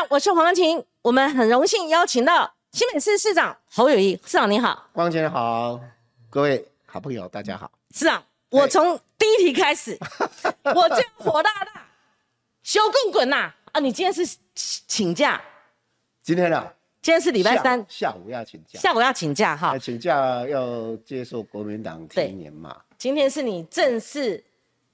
[0.00, 0.82] 安，我是黄光琴。
[1.02, 5.78] 我们很荣幸邀请到新北市市长侯友谊市长，你好，光琴好，
[6.30, 7.70] 各位好朋友大家好。
[7.90, 9.98] 市长，我从第一题开始，
[10.64, 11.86] 我就火大大，
[12.62, 13.52] 修滚滚呐！
[13.72, 15.38] 啊，你今天是请假？
[16.22, 16.72] 今天啊？
[17.02, 20.16] 今天是礼拜三，下午要请假，下午要请假哈，请假
[20.48, 22.74] 要接受国民党提名嘛。
[22.96, 24.42] 今天是你正式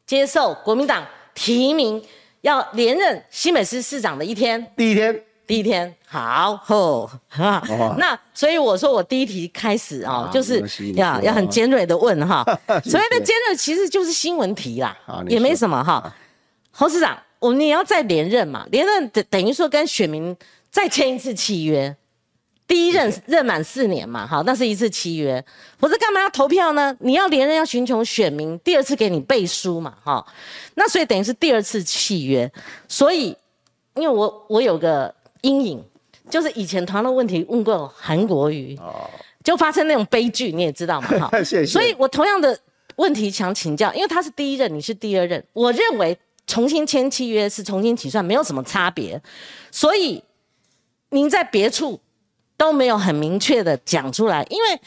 [0.04, 2.04] 接受国民党提名。
[2.42, 7.62] 要连任新北市市长的一天，第一天，第一天，好吼哈。
[7.98, 10.62] 那所以我说我第一题开始啊，就是
[10.94, 12.44] 要要很尖锐的问哈。
[12.84, 14.96] 所谓的尖锐其实就是新闻题啦，
[15.28, 16.14] 也没什么哈。
[16.70, 18.66] 侯市长，我们也要再连任嘛？
[18.70, 20.36] 连任等等于说跟选民
[20.70, 21.96] 再签一次契约。
[22.68, 25.44] 第一任任满四年嘛，好，那是一次契约，
[25.78, 26.94] 否则干嘛要投票呢？
[26.98, 30.26] 你要连任要寻求选民第二次给你背书嘛，哈，
[30.74, 32.50] 那所以等于是第二次契约，
[32.88, 33.36] 所以
[33.94, 35.84] 因为我我有个阴影，
[36.28, 39.08] 就是以前同样的问题问过韩国瑜，哦，
[39.44, 41.66] 就发生那种悲剧，你也知道嘛，哈， 谢谢。
[41.66, 42.58] 所以我同样的
[42.96, 49.22] 问题想请教，因为他是第一任，你是第二任，我认为重新签契约是重新起算，没有什么差别，
[49.70, 50.20] 所以
[51.10, 52.00] 您在别处。
[52.56, 54.80] 都没有很明确的讲出来，因为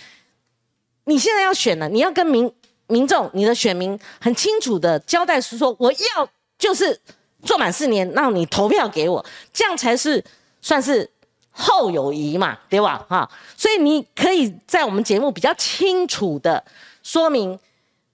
[1.06, 2.52] 你现在要选了，你要跟民
[2.88, 7.00] 民众、你的选民很清楚的交代，是说我要就是
[7.44, 10.24] 做满四年，让你投票给我，这样才是
[10.62, 11.10] 算是
[11.52, 13.06] 后友谊嘛，对吧？
[13.10, 16.64] 哈，所以你可以在我们节目比较清楚的
[17.04, 17.60] 说明，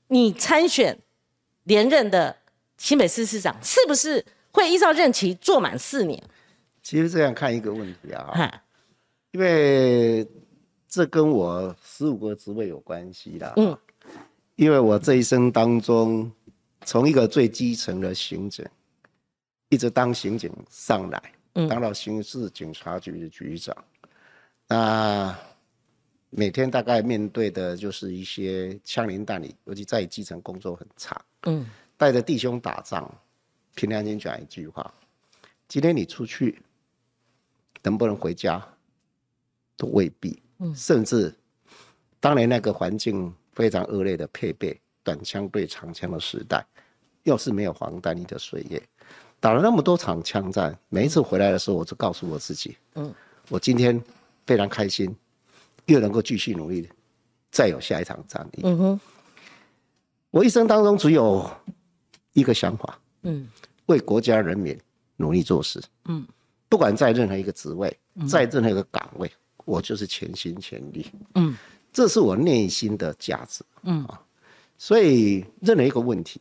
[0.07, 0.97] 你参选
[1.63, 2.35] 连任的
[2.77, 6.21] 新北市市长是不是会依照任期做满四年？
[6.83, 8.61] 其实这样看一个问题啊。
[9.35, 10.25] 因为
[10.87, 13.51] 这跟我十五个职位有关系啦。
[13.57, 13.77] 嗯，
[14.55, 16.31] 因为我这一生当中，
[16.85, 18.65] 从一个最基层的刑警，
[19.67, 21.21] 一直当刑警上来，
[21.67, 23.75] 当到刑事警察局的局长，
[24.69, 25.37] 那
[26.29, 31.21] 每天大概面对的就是一些枪林弹雨，尤其在基层工作很差。
[31.43, 31.67] 嗯，
[31.97, 33.13] 带着弟兄打仗，
[33.75, 34.93] 凭良心讲一句话：
[35.67, 36.57] 今天你出去，
[37.83, 38.65] 能不能回家？
[39.77, 40.41] 都未必，
[40.73, 41.33] 甚至
[42.19, 46.65] 当年那个环境非常恶劣的配备短枪对长枪的时代，
[47.23, 48.81] 要是没有黄丹妮的岁月，
[49.39, 53.13] 打了那么多场枪战，每一次回来的时候，我就告诉我自己，嗯，
[53.49, 54.01] 我今天
[54.45, 55.15] 非常开心，
[55.85, 56.89] 又能够继续努力，
[57.51, 58.61] 再有下一场战役。
[58.63, 58.99] 嗯哼，
[60.31, 61.49] 我一生当中只有
[62.33, 63.47] 一个想法，嗯，
[63.87, 64.77] 为国家人民
[65.17, 66.25] 努力做事，嗯，
[66.69, 67.95] 不管在任何一个职位，
[68.27, 69.31] 在任何一个岗位。
[69.65, 71.55] 我就是全心全力，嗯，
[71.91, 74.05] 这是我内心的价值，嗯。
[74.05, 74.21] 啊，
[74.77, 76.39] 所以任何一个问题，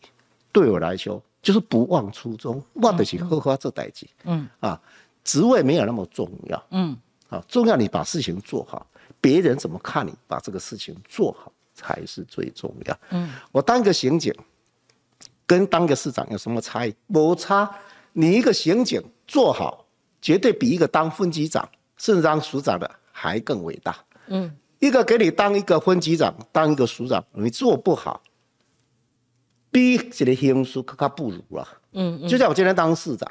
[0.53, 4.47] 对我来说就是不忘初衷，忘得起荷花这代际，嗯。
[4.61, 4.81] 啊，
[5.25, 6.97] 职位没有那么重要，嗯。
[7.31, 8.87] 啊，重要你把事情做好，
[9.21, 14.33] 别人怎么看你把这个事情做好才是最重要，嗯，我当个刑警，
[15.47, 16.95] 跟当个市长有什么差异？
[17.07, 17.69] 没差，
[18.13, 19.87] 你一个刑警做好，
[20.21, 22.91] 绝对比一个当分局长甚至当署长的。
[23.17, 28.21] 还更伟大，嗯，一个给你当一个分局长，当一个署长，你做不好，
[29.71, 33.31] 比这个刑事更加不如了，嗯嗯，就像我今天当市长，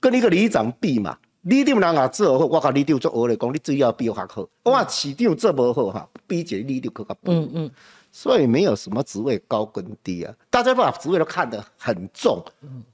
[0.00, 7.70] 跟一个里长比嘛，里长人啊做好，我靠里长做恶来讲，你只要比我还好，我市长做不好哈，比这个里长更加不如，嗯嗯，
[8.10, 12.44] 所以没有什么职位高跟低啊，大家把职位都看得很重，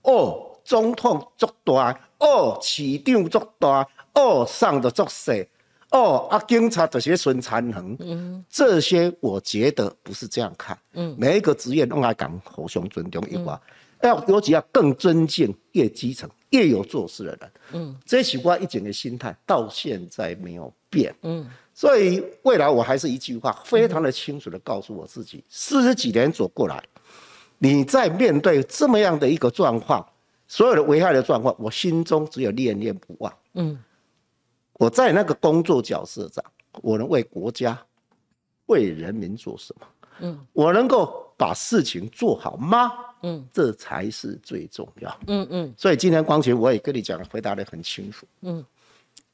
[0.02, 5.32] 哦，总统做大，哦，市长做大，哦，上的做小。
[5.91, 13.61] 哦，啊，警察这些孙残恒，嗯，这些我觉得不是这样看，嗯，每一个职业都爱讲互相尊重一话，
[14.03, 26.81] 要尤其要更尊敬越基层越有做事的人，嗯，这是我一整个心态到现在没有变，嗯，所以未来我还是一句话，非常的清楚的告诉我自己，四十几年走过来，
[27.59, 30.06] 你在面对这么样的一个状况，
[30.47, 33.76] 所有的危害的状况，我心中只有念念不忘，嗯。
[34.81, 36.43] 我在那个工作角色上，
[36.81, 37.79] 我能为国家、
[38.65, 39.87] 为人民做什么？
[40.21, 42.91] 嗯，我能够把事情做好吗？
[43.23, 45.15] 嗯，这才是最重要。
[45.27, 45.75] 嗯嗯。
[45.77, 48.27] 所以今天光前我也跟你讲，回答的很清楚。
[48.41, 48.65] 嗯，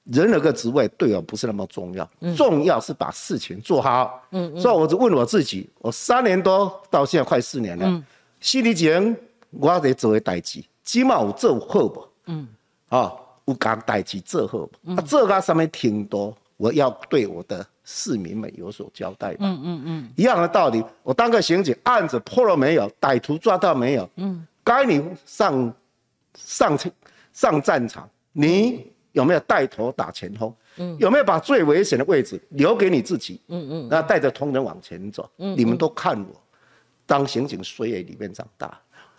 [0.02, 4.20] 人那个职位对我不是那么重要，重要是把事情做好。
[4.32, 7.86] 嗯所以我就问我自己，我三年多到现在快四年了。
[7.86, 8.04] 嗯。
[8.40, 9.16] 心里前
[9.50, 12.04] 我得做的代志，起码有做好不？
[12.26, 12.48] 嗯。
[12.88, 13.12] 啊。
[13.46, 19.38] 有讲代志做好，啊，做到上面挺多，我要对我的市民们有所交代吧。
[19.40, 22.90] 嗯嗯嗯，一样的道理，我当个刑警，案子破了没有？
[23.00, 24.08] 歹徒抓到没有？
[24.16, 25.72] 嗯，该你上
[26.34, 26.78] 上
[27.32, 30.52] 上战场，你有没有带头打前锋？
[30.78, 33.40] 嗯，有没有把最危险的位置留给你自己？
[33.48, 35.30] 嗯嗯，那带着同仁往前走。
[35.38, 36.42] 嗯，你们都看我，
[37.06, 38.78] 当刑警岁月里面长大，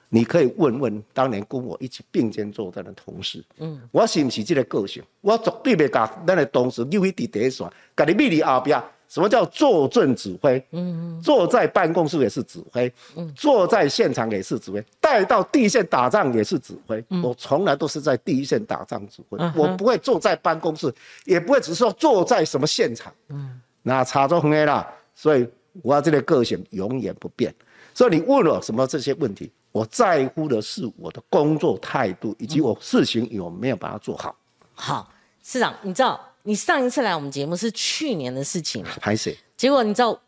[0.10, 3.44] 你可以问问当年跟我一起并肩作战的同事。
[3.58, 5.04] 嗯，我是不是这个个性？
[5.22, 8.82] 我绝对袂甲咱的同事留喺第一线，甲你秘伫后边。
[9.10, 10.62] 什么叫坐镇指挥？
[10.72, 17.02] 嗯，坐在办公室也是指挥，嗯，坐在现场也是指挥，带到第一线打仗也是指挥。
[17.24, 20.94] 我从来都是在第一线打仗指挥，我不会坐在办公室，
[21.24, 23.14] 也不会只是说坐在什么现场。
[23.30, 24.86] 嗯，那差就很远啦。
[25.16, 25.48] 所以
[25.82, 27.56] 我这个个性永远不变。
[27.94, 34.36] 所以你问了什么这些问题，我在乎的是我的工作态度以及我事情有没有把它做好。
[34.74, 35.08] 好，
[35.44, 36.20] 市长，你知道？
[36.42, 39.38] 你上一次来我们节目是去年的事情，拍谁？
[39.56, 40.20] 结果你知道，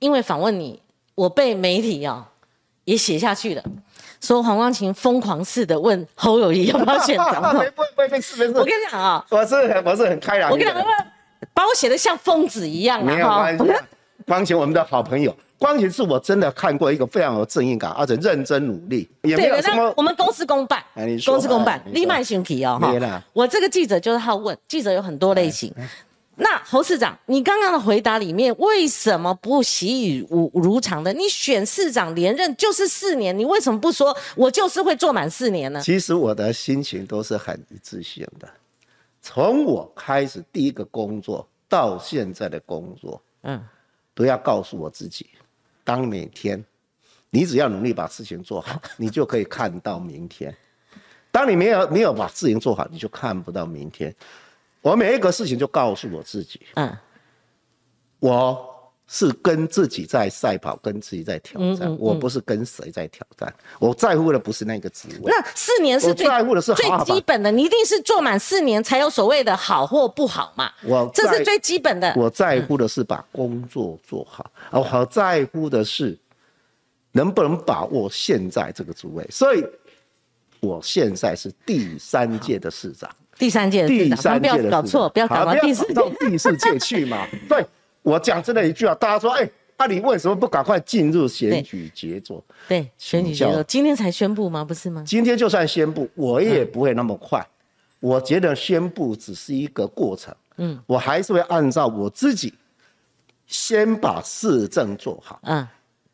[0.00, 0.82] 因为访问你，
[1.14, 2.28] 我被媒体啊
[2.82, 3.62] 也写下去了，
[4.20, 7.64] 说黄光琴疯狂似的问侯友谊要不要选总统。
[8.10, 8.58] 没事没事。
[8.58, 9.54] 我跟你讲啊，我是
[9.84, 10.50] 我是很开朗。
[10.50, 10.84] 我跟你讲，
[11.54, 13.04] 把我写的像疯子一样。
[13.04, 13.64] 没有关系，
[14.26, 15.32] 光琴我们的好朋友。
[15.58, 19.92] 光前是我真的看过一个非常有正义感，而且认真努力，也没有什么。
[19.96, 20.84] 我们公事公办，
[21.24, 23.22] 公事公办，立麦选题哦哈。
[23.32, 25.72] 我这个记者就是好问，记者有很多类型。
[26.38, 31.10] 那侯市长，你刚刚的回答里面为什么不习以如如常的？
[31.14, 35.80] 你选市长连任就是四年，你为什么不说我就是会做满四年呢？
[35.80, 38.46] 其实我的心情都是很一致性的，
[39.22, 43.58] 从我开始第一个工作到现在的工作，嗯，
[44.14, 45.26] 都要告诉我自己。
[45.86, 46.62] 当每天，
[47.30, 50.52] 你只要努力把事情做好， 你就可以看到明天。
[51.30, 54.12] 当你没有没有把事情做好，你就看不到明天。
[54.82, 56.96] 我每一个事情就告诉我自己，嗯，
[58.18, 58.75] 我
[59.08, 61.96] 是跟自己在赛跑，跟自己在挑战。
[61.98, 65.30] 我不是跟谁在挑战，我在乎的不是那个职位。
[65.30, 70.70] 那四年是最在乎的是最基本的，你一定是做满四年才有所谓的好或不好嘛。
[70.82, 72.12] 我这是最基本的。
[72.16, 74.50] 我在乎的是把工作做好。
[74.70, 76.18] 我好在乎的是，
[77.12, 79.24] 能不能把握现在这个职位？
[79.30, 79.64] 所以，
[80.58, 83.08] 我现在是第三届的市长。
[83.38, 87.26] 第三届，第三届的市长，不要搞错，不要搞到第四到第四届去嘛。
[87.48, 87.64] 对，
[88.06, 92.40] 我讲真的一句啊，大家说，哎，那你为什么不赶快进入选举杰作？
[92.68, 94.64] 对，选举杰作，今天才宣布吗？
[94.64, 95.02] 不是吗？
[95.04, 97.44] 今天就算宣布，我也不会那么快。
[97.98, 100.32] 我觉得宣布只是一个过程。
[100.58, 102.54] 嗯，我还是会按照我自己。
[103.48, 105.66] 先把市政做好，嗯，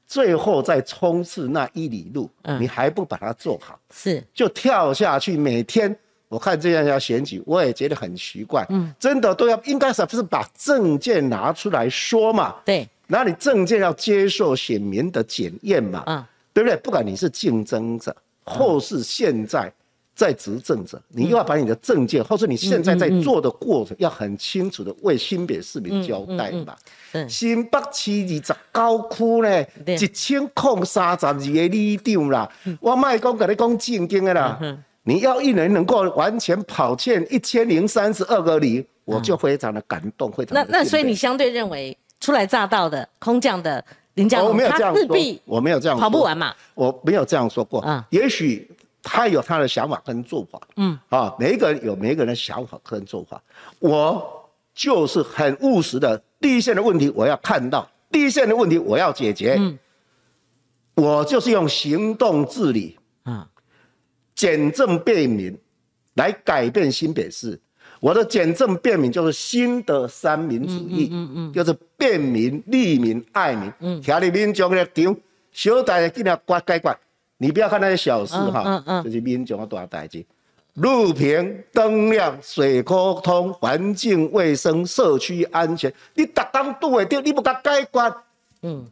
[0.06, 5.36] 最后再冲刺那一里路，嗯，你还不把它做好，是就跳下去。
[5.36, 5.94] 每天
[6.32, 12.56] 我看这样要选举，我也觉得很奇怪，嗯，真的都要应该是不是把证件拿出来说嘛？
[12.64, 16.02] 对，那你证件要接受选民的检验嘛？
[16.06, 16.24] 嗯，
[16.54, 16.76] 对不对？
[16.78, 19.70] 不管你是竞争者或是现在。
[20.14, 26.76] 在执政者，你又要把你的证件，或是你现在在做的过程，要很清楚的为新北市民交代嘛。
[27.26, 34.60] 新北市二十九区呢，一千零三十二个里长啦，我卖讲跟你讲正经的啦。
[35.04, 40.54] 你要一人能够完全跑欠一千零三十二个里，我就非常的感动，非常。
[40.54, 43.84] 那那所以你相对认为初来乍到的空降的
[44.14, 47.82] 林佳龙，他势必我没有这样跑不完嘛，我没有这样说过。
[47.86, 48.70] 嗯，也许。
[49.04, 53.42] 他有他的想法跟做法，嗯，啊，每一个人有每一个人的想法跟做法，
[53.80, 59.76] 我就是很务实的，第一线的问题我要看到，第一线的问题我要解决，嗯，
[60.94, 63.44] 我就是用行动治理，啊，
[64.42, 65.56] 简政便民
[66.14, 67.56] 来改变新北市，
[68.00, 75.16] 我的简政便民就是新的三民主义，嗯嗯，就是便民、利民、爱民，嗯，听你民众的场，
[75.52, 76.98] 小大的尽量管解决。
[77.36, 80.26] 你不要看那些小事哈，就是民众的大代志，
[80.74, 88.14] 路平灯亮、水沟通、环境卫生、社区安全，你达当都会掉，你不敢改决，
[88.62, 88.90] 嗯，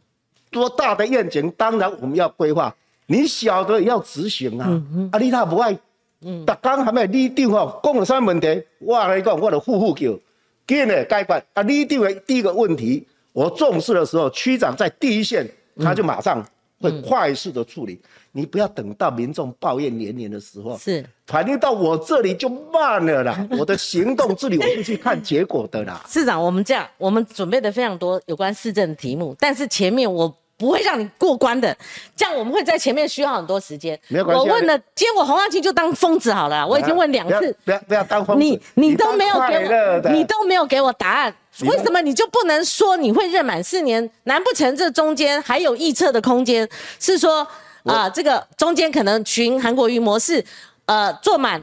[0.49, 2.73] 多大的愿景，当然我们要规划，
[3.11, 4.81] 你晓得要执行啊。
[5.11, 5.77] 啊，你他不爱，
[6.21, 10.17] 嗯，达刚还没你长吼，讲了啥问题，我来讲，我就呼呼叫，
[10.65, 11.43] 紧的解决。
[11.53, 15.45] 啊，你长的第一个问题，我重视的时候，区长在第一线，
[15.77, 16.43] 他就马上
[16.79, 18.01] 会快速的处理。
[18.33, 23.45] 你不要等到民众抱怨连连的时候，是反映到我这里就慢了啦。
[23.59, 26.01] 我的行动这里我是去看结果的啦。
[26.07, 31.75] 市长，我们这样，我们准备的非常多有关市政的题目，但是前面我不会让你过关的，
[32.15, 33.99] 这样我们会在前面需要很多时间。
[34.09, 34.39] 没有关系。
[34.39, 38.43] 我问了，今天我黄万清就当疯子好了，我已经问两次，不要不要当疯子。
[38.43, 44.07] 你你都没有给我，你都没有给我答案，为什么你就不能说你会任满四年？
[44.25, 46.69] 难不成这中间还有预测的空间？
[46.99, 47.47] 是说？
[47.83, 50.45] 啊，这个中间可能循韩国瑜模式，
[50.85, 51.59] 呃，做满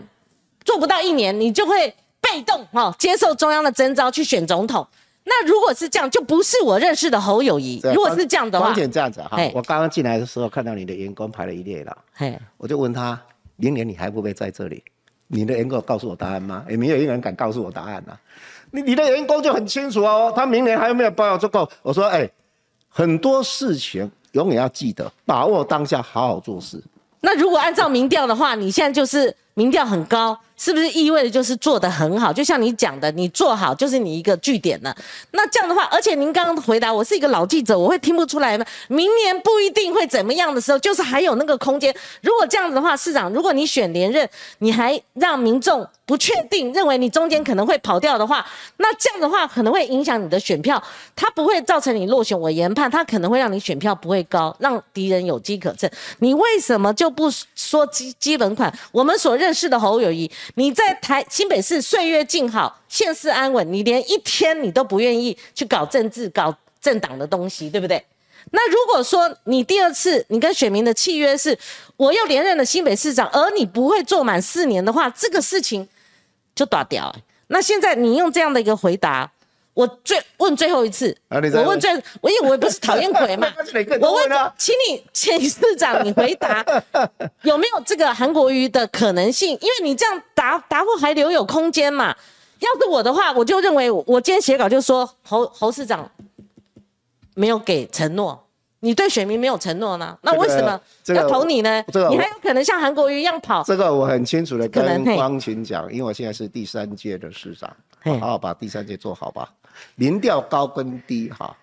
[0.64, 4.86] 做不到一年，你就会被被动哈接受中央的征召去选总统。
[5.28, 7.80] 那如果是这样，就不是我认识的侯友谊。
[7.94, 9.36] 如果是这样的话，光简这样子哈。
[9.54, 11.96] 我刚刚进来的时候看到你的员工排了一列了，
[12.56, 13.20] 我就问他，
[13.56, 14.82] 明年你还会不会在这里？
[15.26, 16.64] 你的员工告诉我答案吗？
[16.70, 18.16] 也没有一个人敢告诉我答案呐。
[18.70, 21.68] 你你的员工就很清楚哦，他明年还有没有报要足够？
[21.82, 22.28] 我说，哎，
[22.88, 26.82] 很多事情永远要记得，把握当下，好好做事。
[27.20, 30.38] 那如果按照民调的话，你现在就是民调很高。
[30.58, 32.32] 是不是意味着就是做的很好？
[32.32, 34.94] 就像你讲的，你做好就是你一个据点了。
[35.30, 38.66] 那这样的话，而且您刚刚回答我是一个老记者，我会听不出来吗？
[38.88, 41.94] 明年不一定会怎么样的时候，就是还有那个空间。
[42.22, 48.44] 如果这样子的话，市长，如果你选连任，你还让民众不确定，认为你中间可能会跑掉的话，
[48.78, 50.82] 那这样的话可能会影响你的选票，
[51.14, 52.38] 它不会造成你落选。
[52.38, 55.88] 我研判它可能会让你选票不会高，让敌人有机可乘。
[56.18, 58.72] 你为什么就不说基基本款？
[58.90, 60.28] 我们所认识的侯友谊。
[60.54, 68.04] 你在台新北市岁月静好，现世安稳，你连一天你都不愿意去搞政治、搞政党的东西，对不对？
[68.50, 71.58] 那如果说你第二次你跟选民的契约是
[71.96, 75.86] 我又连任了新北市长，而你不会做满四年的话，这个事情
[76.54, 77.14] 就打掉。
[77.48, 79.30] 那现在你用这样的一个回答。
[79.78, 81.88] 我最问最后一次，我问最，
[82.20, 83.46] 我因为我也不是讨厌鬼嘛，
[84.02, 86.66] 我问，请你，请市长你回答，
[87.42, 89.50] 有没有这个韩国瑜的可能性？
[89.50, 92.12] 因为你这样答答复还留有空间嘛。
[92.58, 96.10] 要是我的话，我就认为我今天写稿就说侯侯市长
[97.36, 98.46] 没有给承诺，
[98.80, 100.80] 你对选民没有承诺呢，那为什么
[101.14, 101.84] 要投你呢？
[102.10, 103.62] 你还有可能像韩国瑜一样跑？
[103.62, 107.70] 这个我很清楚的跟光群讲，因为我现在是第三届的市长，
[108.02, 109.48] 好好把第三届做好吧。
[109.96, 111.56] 民调高跟低哈，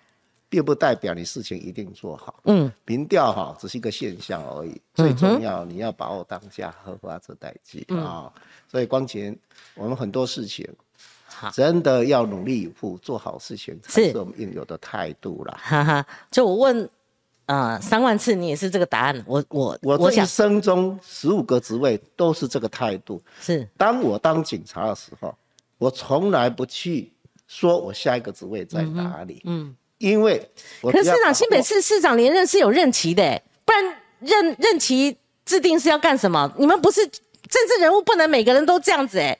[0.48, 2.40] 并不代表你事情一定做好。
[2.44, 8.32] 嗯，民调哈只是一个现象而已，最重要你要把握当下，合法者代际啊。
[8.70, 9.36] 所以光前
[9.74, 10.66] 我们很多事情，
[11.52, 15.58] 真的要努力以赴，做好事情才是我们应有的态度啦。
[15.60, 16.88] 哈哈，就我问
[17.46, 19.24] 啊三万次，你也是这个答案。
[19.26, 23.20] 我我我这一生中十五个职位都是这个态度。
[23.40, 25.34] 是，当我当警察的时候，
[25.78, 27.12] 我从来不去。
[27.46, 29.42] 说我下一个职位在哪里？
[29.44, 30.38] 嗯，因为
[30.82, 36.52] 可是市长新北市市长连任是有任期的，不然任任期制定是要干什么？
[36.58, 39.38] 你们不是政治人物，不能每个人都这样子哎，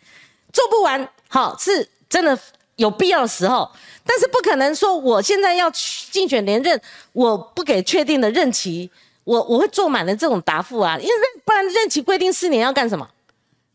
[0.53, 2.39] 做不完好是真的
[2.77, 3.69] 有必要的时候，
[4.05, 6.81] 但是不可能说我现在要竞选连任，
[7.13, 8.91] 我不给确定的任期，
[9.25, 11.13] 我我会做满了这种答复啊，因为
[11.45, 13.09] 不然任期规定四年要干什么？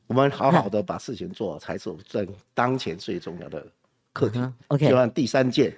[0.07, 3.65] 我们好好的把事情做，才是在当前最重要的。
[4.13, 5.75] 课题，OK，就按第三届，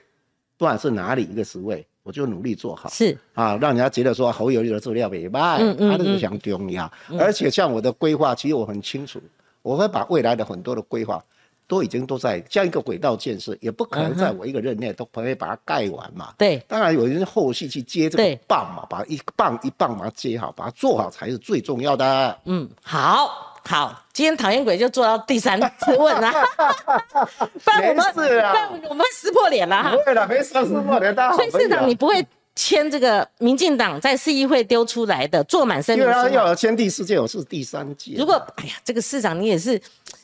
[0.57, 2.89] 不管是哪里一个职位，我就努力做好。
[2.89, 6.91] 是啊，让人家觉得说侯友谊的资料没卖，他这个想重要。
[7.19, 9.21] 而且像我的规划，其实我很清楚，
[9.61, 11.23] 我会把未来的很多的规划
[11.67, 16.33] 都已经都在像一个轨道建设，也不可能在我一个任内都可以把它盖完嘛。
[16.37, 22.39] 对，当然有人后续去接这个棒嘛，把一棒一棒把它接好，把它做好才是最重要的。
[22.45, 23.52] 嗯，好。
[23.65, 26.31] 好，今天讨厌鬼就做到第三次问了，
[27.63, 29.91] 不然我们不然我们撕破脸了哈。
[29.91, 31.15] 不会的，没事，撕破脸。
[31.15, 35.97] 所以市长，你不会签这个民进党在市议会丢出来的坐满身。
[35.97, 38.15] 因为要要签第四届，我是第三届。
[38.17, 39.81] 如果哎呀，这个市长你也是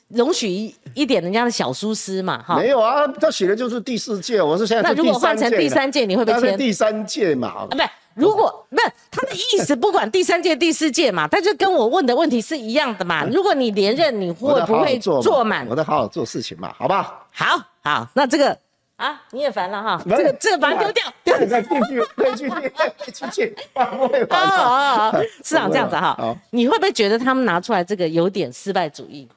[0.10, 2.58] 容许一一点人家的小疏失嘛哈。
[2.58, 7.48] 没有啊，他写的就是第四届，我是现在那如果换成第三届，你会不会签第三届嘛？
[7.50, 7.84] 啊，不是
[8.16, 13.24] 如果不是他的意思，不管第三届、第四届嘛，他就跟我问的问题是一样的嘛。
[13.32, 15.66] 如果你连任，你会不会做满？
[15.70, 17.28] 我在好好做事情嘛，好不好？
[17.32, 18.58] 好，好，那这个
[18.98, 20.02] 啊，你也烦了哈。
[20.10, 22.04] 这个，这个把它丢掉，丢再继续，
[22.36, 22.52] 继续，
[23.14, 24.46] 继续，不会烦。
[24.48, 29.30] 好好好，市长这样子哈，你会不会觉得他们拿出来这个有点失败主义？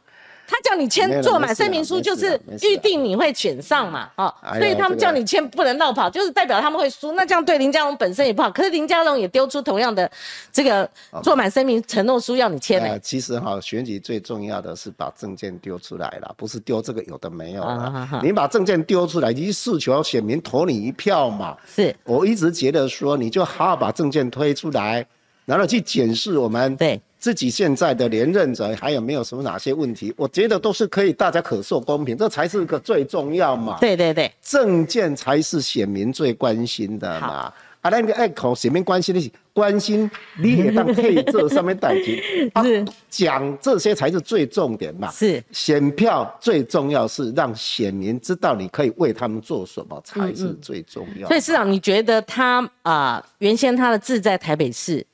[0.47, 7.13] 他叫你签做满声明书，就是预定你会选上嘛，哦，所以他们叫你签不能绕跑，就是代表他们会输。
[7.13, 8.51] 那这样对林佳龙本身也不好。
[8.51, 10.11] 可是林佳龙也丢出同样的
[10.53, 10.89] 这个
[11.23, 12.99] 做满声明承诺书要你签呢。
[12.99, 18.21] 其实哈，选举最重要的是把证件丢出来了，不是丢这个有的没有了。
[18.23, 21.57] 你把证件丢出来，你诉求选民投你一票嘛。
[21.67, 25.07] 是我一直觉得说，你就好好把证件推出来，
[25.47, 26.77] 然后去检视我们。
[26.77, 27.01] 对。
[27.23, 30.13] 自己现在的连任者还有没有什么哪些问题？
[30.17, 33.79] 我觉得都是可以，大家可受公平，这才是个最重要嘛。
[33.81, 37.53] 对对对，证件才是选民最关心的嘛。
[37.81, 42.21] 啊，那个爱口选民关心的是关心你也当配这上面代替，
[42.61, 45.09] 是讲这些才是最重点嘛。
[45.13, 51.29] 是选票最重要是让选民知道你可以为他们做什么才是最重要。
[51.29, 55.07] 所以市长，你觉得他啊，原先他的字在台北市？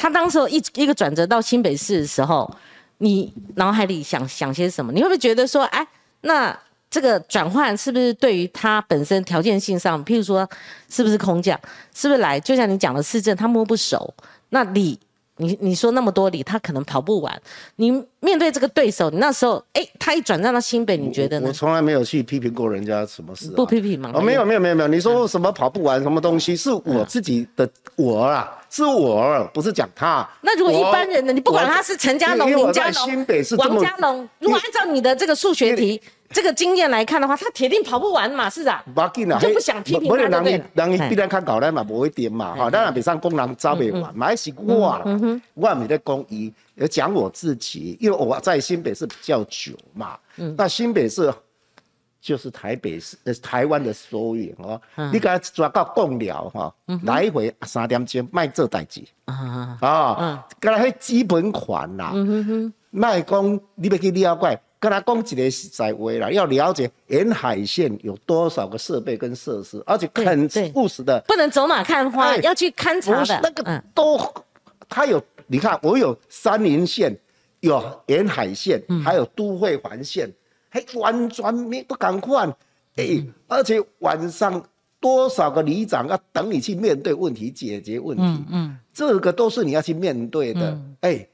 [0.00, 2.50] 他当时一一个转折到新北市的时候，
[2.98, 4.90] 你脑海里想想些什么？
[4.92, 5.86] 你会不会觉得说，哎，
[6.22, 6.58] 那
[6.90, 10.48] 这个转换是不是对于他本身条件性上，譬如说
[10.88, 11.60] 是不是空降，
[11.94, 12.40] 是不是来？
[12.40, 14.14] 就像你讲的市政，他摸不熟，
[14.48, 14.98] 那你。
[15.42, 17.42] 你你说那么多里，他可能跑不完。
[17.76, 17.90] 你
[18.20, 21.48] 面对这个对手，你那时候，哎，他一转战到新北，你觉得呢？
[21.48, 24.10] 我从来没有去批评过人家什么事，不批评吗？
[24.12, 24.88] 哦，没有没有没有没有。
[24.88, 27.66] 你说什么跑不完什么东西，是我自己的
[27.96, 30.26] 我啊，是我，不是讲他。
[30.40, 31.32] 那如果一般人呢？
[31.32, 33.26] 你不管他是陈家龙、林家龙、
[33.58, 36.00] 王家龙，如果按照你的这个数学题。
[36.32, 38.80] 这个经验来看的话，他铁定跑不完嘛，市长。
[38.94, 40.52] 不要紧啦，就不想批评他，对不对？
[40.74, 45.04] 人人必然看搞咱嘛，不会点嘛，哈，当然比上工人招不完，嘛是我啦，
[45.54, 50.16] 我没在讲伊，要讲我自己，因为我在新北市比较久嘛，
[50.56, 51.34] 那新北市
[52.20, 54.80] 就是台北市呃台湾的缩影哦，
[55.12, 56.74] 你给他抓到共了哈，
[57.04, 59.02] 来回三点钟卖这代志。
[59.24, 62.12] 啊啊，跟他迄基本款啦，
[62.90, 64.60] 卖讲你要去了解。
[64.80, 73.40] 跟他讲一个实在话啦，要了解沿海线有多少个设备跟设施，而且很务实的，不能走马看花，要去勘察的。
[73.42, 74.18] 那个都，
[74.88, 77.14] 他有，你看我有三林线，
[77.60, 80.32] 有沿海线，还有都会环线，
[80.70, 82.48] 还完全没不敢换。
[82.96, 84.64] 哎，而且晚上
[84.98, 90.80] 多少个里长要等你去面对问题、解决问题，嗯嗯，这个都是你要去面对的。
[91.02, 91.26] 哎。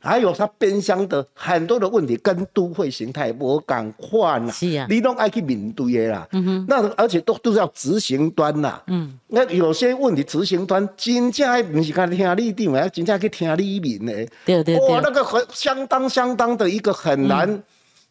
[0.00, 6.28] 还有他边疆的很多的问题跟都会形态无敢换啦，是啊，你都爱去面对的啦。
[6.30, 8.80] 嗯哼，那而且都都是要执行端啦。
[8.86, 14.14] 嗯，那有些问题执行端真正不是看听你定，要，真正去听你民的。
[14.44, 14.88] 对对对。
[14.88, 17.60] 哇，那个很相当相当的一个很难，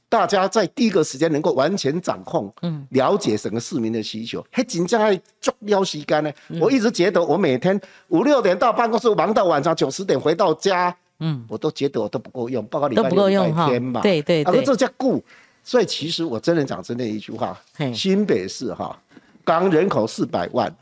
[0.09, 6.31] 大家在第一个时间能够完全掌控，嗯，了解整个市民的需求，还紧张还足了时间呢。
[6.61, 10.95] 我一直觉得我每天五六点到办公室，忙到晚上九十点回到家。
[11.19, 15.23] 嗯，我都觉得我都不够用，包括礼拜六、礼拜天嘛，对对对，这叫顾。
[15.63, 17.59] 所以其实我真的讲真的一句话，
[17.93, 18.97] 新北市哈，
[19.43, 20.73] 刚人口四百万，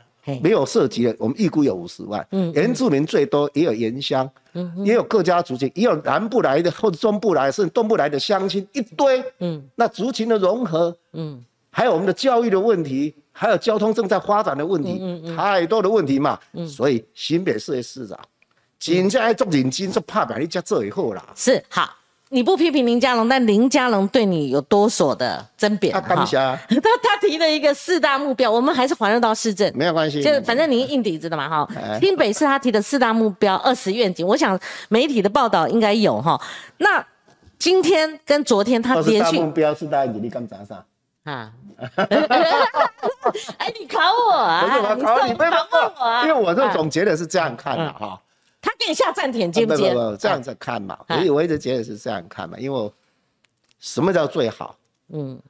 [0.42, 2.26] 没有涉及的，我们预估有五十万。
[2.30, 9.22] 嗯，原住民最多也有原乡，嗯，也有各家族群，也有南部来的或者中部来，甚至东部来的乡亲一堆。
[9.40, 16.38] 嗯，那族群的融合，嗯，还有我们的教育的问题，还有交通正在发展的问题，嗯嗯，太多的问题嘛。
[16.52, 18.18] 嗯，所以新北市的市长。
[18.78, 21.24] 真正爱做认真做拍板，你才做以后啦。
[21.34, 21.88] 是好，
[22.28, 25.92] 你不批评林佳龙，但林佳龙对你有多所的争辩。
[25.92, 30.20] 他当下， 他他提了一个四大目标，我们还是还原到市政，没有关系。
[30.20, 31.68] 就反正你硬底子的嘛，哈。
[32.00, 34.58] 新北市他提的四大目标、二十愿景，我想
[34.88, 36.40] 媒体的报道应该有哈。
[36.78, 37.04] 那
[37.58, 40.84] 今天跟昨天他连续目标四大愿景，你刚讲啥？
[41.24, 41.52] 啊。
[43.58, 44.62] 哎，你考我啊？
[44.66, 46.22] 不是我考你，不是我啊。
[46.26, 48.18] 因为我这总结的是这样看的哈。
[48.66, 49.94] 他给你下暂停，接不接？
[49.94, 52.92] 不不，这样子看嘛，所以我一直觉得是这样看嘛，因为
[53.78, 54.76] 什么叫最好？
[55.10, 55.40] 嗯，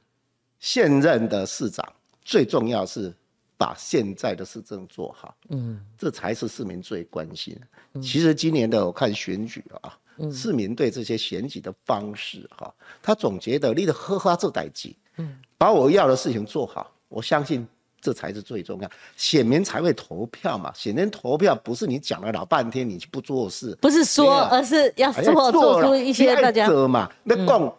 [0.59, 1.83] 现任的市长
[2.21, 3.11] 最重要是
[3.57, 7.59] 把现在的市政做好，嗯，这才是市民最关心。
[8.03, 9.97] 其实今年的我看选举啊，
[10.31, 17.67] 市民对这些选举的方式哈，他总觉得你的呵呵做代际，嗯，把我要的事情做好，我相信。
[17.99, 20.71] 这才是最重要，选民才会投票嘛。
[20.75, 27.09] 选民投票不是你讲了老半天，你不做事，不是说，而是要做做出一些大家嘛。
[27.23, 27.73] 那共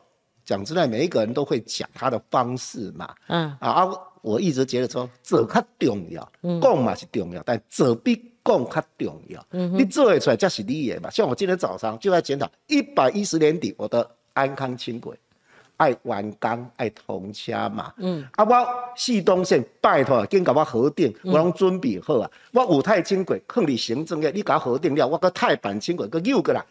[0.45, 3.15] 讲出来，每一个人都会讲他的方式嘛。
[3.29, 3.89] 嗯啊，
[4.23, 9.47] 我一直觉得说这较重要，共嘛是重要，但这比共较重要。
[9.53, 11.09] 嗯你做得出来才是你的嘛。
[11.11, 15.17] 像我今天早上就在检讨一百一十年底我的安康轻轨。
[15.79, 22.31] 爱完工爱通车嘛，嗯，啊，我四东线拜托，紧甲我核定，我拢准备好啊。
[22.53, 26.62] 我五太轻轨放你行政院，你甲我核定了，我个太板轻轨个又个啦。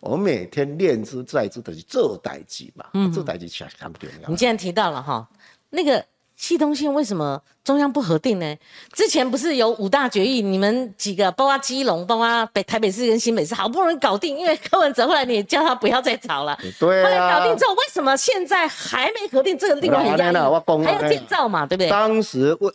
[0.00, 4.28] 我每天练之在之，就是做代志嘛，嗯做代志其实很重要。
[4.28, 5.26] 你既然提到了哈，
[5.70, 6.04] 那个。
[6.40, 8.56] 系统性为什么中央不核定呢？
[8.94, 16.58] 之前不是有五大决议，你们几个包括基隆、包括北台北市跟新北市，好不容易搞定，因为柯文哲后来你叫他不要再吵了。
[16.80, 19.58] 对后来搞定之后，为什么现在还没核定？
[19.58, 20.34] 这个另外很压抑，
[20.82, 21.90] 还要建造嘛，对不对？
[21.90, 22.72] 当时为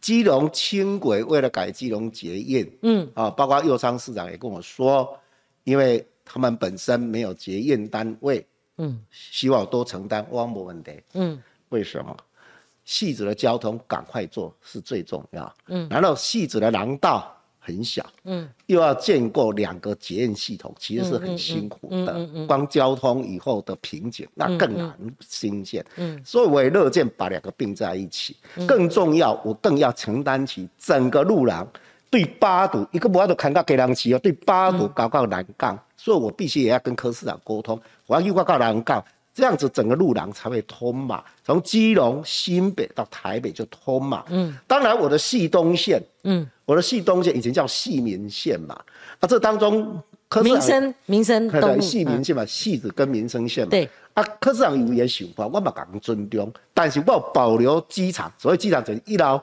[0.00, 5.18] 基隆轻轨为了改基隆捷运，嗯啊，包括右昌市长也跟我说，
[5.64, 12.16] 因为他们本身没有捷运单位，嗯，希望多承担汪博问题，嗯，为什么？
[12.88, 28.34] 细致的交通赶快做是最重要，嗯，然后细致的廊道很小，嗯，又要建构两个捷运系统，其实是很辛苦的，嗯嗯光交通以后的瓶颈那更难新建，嗯，所以我也乐见把两个并在一起，
[28.66, 31.68] 更重要，我更要承担起整个路廊
[32.08, 39.04] 对八堵一个不要都看到给人骑哦，对八堵搞搞栏杠，所以我必须也要跟柯市长沟通，我要又搞搞栏杠。
[39.38, 41.22] 这样子整个路廊才会通嘛。
[41.44, 44.24] 从基隆、新北到台北就通嘛。
[44.30, 48.74] 嗯，当然我的系东线，嗯，我的系东线以前叫系民线嘛。
[49.20, 50.02] 啊，这当中
[50.42, 53.70] 民生民生东系民线嘛，系子跟民生线嘛。
[53.70, 53.88] 对。
[54.14, 59.40] 啊，科市长有也想法，我嘛讲尊重，但是我保留机场，所以机场就是一楼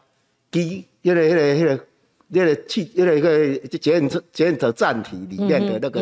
[0.52, 1.86] 机，那个、那个、那个、
[2.28, 6.02] 那个汽、那个、那个捷运车、捷运车站体里面的那个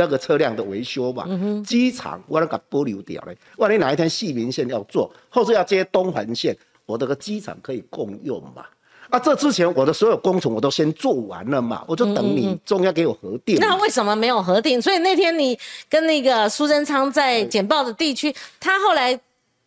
[0.00, 1.26] 那个车辆的维修嘛。
[1.64, 8.64] 机场我那个保留掉嘞，万一哪一天细民线要做，或者要接东环线，我这个机场可以共用嘛。
[9.10, 13.56] 啊，这之前我的所有工程我都先做完了嘛，我就等你中央给我核定。
[13.58, 14.80] 那为什么没有核定？
[14.80, 15.58] 所以那天你
[15.88, 19.18] 跟那个苏贞昌在简报的地区，他后来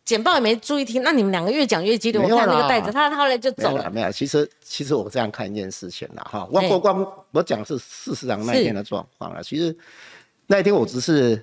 [0.02, 2.18] 简报也没注意听，那你们两个越讲越激烈。
[2.18, 3.90] 我看那个袋子，他他后来就走了。
[3.90, 9.42] 没有，其实其实我这样看一件事情了哈，我光光我讲是事实上那天的状况了。
[9.42, 9.76] 其实
[10.46, 11.42] 那一天我只是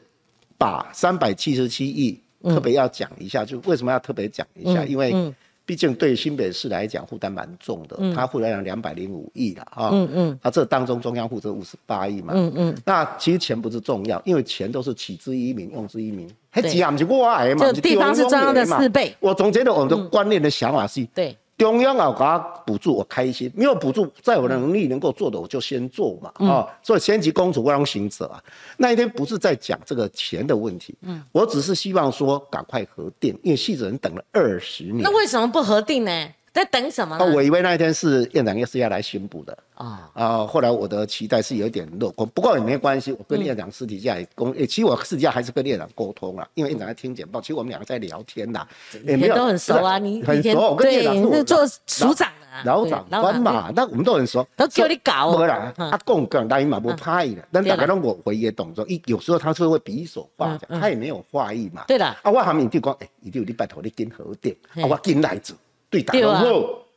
[0.58, 5.34] 把三百七十七亿特别要讲一下，就为什么要特别讲一下，因为。
[5.64, 19.16] 毕竟对新北市来讲负担蛮重的，他负担了两百零五亿了啊，嗯嗯，啊这当中中央负责五十八亿嘛，嗯嗯，那其实钱不是重要，因为钱都是取之于民用之于民，还钱不是我来嘛，就地方是中央的四倍。
[19.22, 21.38] 我总觉得我们的观念的想法是，对。
[21.62, 26.68] 中央啊，给他补助我开心，没有补助，在我的能力能够做的，我就先做嘛啊。
[26.82, 28.42] 所以先急公主我让行者啊，
[28.78, 35.04] 那一天不是在讲这个钱的问题，嗯，我只是希望说赶快核定，因为戏子人等了二十年。
[35.04, 36.30] 那为什么不核定呢？
[36.54, 37.16] 在等什么？
[37.16, 40.46] 啊，我以为那一天是院长要是要来宣布的啊啊！
[40.46, 43.12] 后来我的期待是有点落空，不过也没关系。
[43.14, 48.68] 我跟院长私底下也沟，其实我私底下还是跟院长沟通了，因为院长在听简报，其实我们两个在聊天呐，
[49.06, 49.98] 也没有都很熟啊。
[49.98, 55.32] 你很熟，我跟院长是做署长的，老长官嘛，那我们都很熟，都叫你搞。
[55.32, 61.86] 不啦，他讲讲，但伊嘛不怕的，但大家让我回也懂说，一有时候他是会比手画脚，他也没有画意嘛。
[61.88, 65.56] 对的，啊，我下面就讲，哎，一定有你拜托你跟核定，啊，我跟来做，
[65.92, 66.46] 对大家好。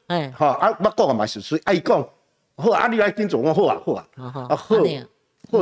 [0.06, 2.08] 哎，好啊，我讲啊嘛是属于爱讲，
[2.56, 4.76] 好啊，你来跟做我好啊，好啊，啊好，好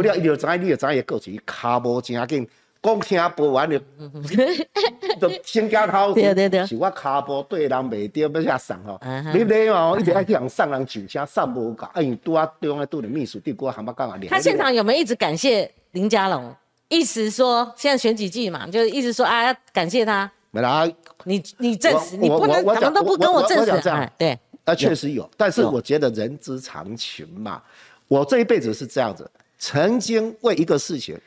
[0.02, 2.46] 了，伊就知，你就知伊个是骹无正紧，
[2.82, 3.78] 讲听不完就，
[5.18, 9.00] 就先加头，对对对，是我骹步对人袂对，要遐送吼，
[9.32, 14.18] 你咧哦，一直爱去人送人上车，送无够，哎，拄啊中央拄着秘书，对我喊我干嘛？
[14.28, 16.54] 他现场有没有一直感谢林佳龙？
[16.88, 20.30] 意思说现在选几季嘛，就一直说啊，感谢他。
[20.54, 20.86] 没啦，
[21.24, 24.10] 你你证实，你不能，什么都不跟我证实。
[24.18, 27.62] 对，啊，确实有，但是我觉得人之常情嘛。
[28.06, 31.18] 我这一辈子是这样子，曾经为一个事情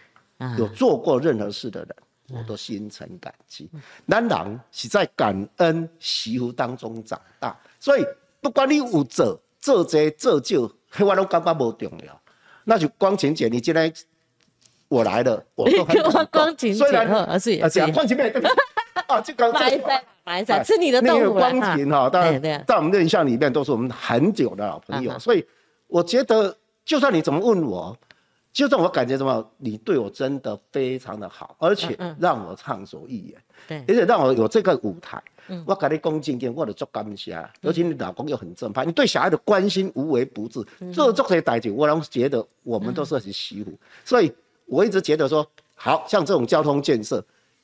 [0.60, 3.68] 有做过任何事的人，我都心存感激。
[4.06, 8.06] 男人是在感恩惜福当中长大，所以
[8.42, 10.72] 不管你有做做这做少，
[11.04, 12.22] 我都感觉无重要。
[12.64, 13.92] 那就光晴姐，你今天
[14.88, 15.96] 我来了，我都很
[16.30, 18.32] 光晴姐，而是啊，讲光晴妹。
[19.08, 25.46] 啊，这个马山，马山吃你的豆腐光庭哈，当然在我们印象里面都是我们很久的老朋友，所以
[25.88, 26.56] 我觉得，
[26.86, 27.96] 就算你怎么问我，
[28.54, 35.22] 就算我感觉什么，你对我真的非常的好，而且让我畅所欲言，对，而且让我有这个舞台，
[35.66, 44.34] 我跟你恭敬敬，我的做感谢，尤其你老公又很正派，你对小孩的关心无微不至，做这些代志，我能觉得我们都是很惜福，所以
[44.68, 47.22] 我一直觉得说，好像这种交通建设，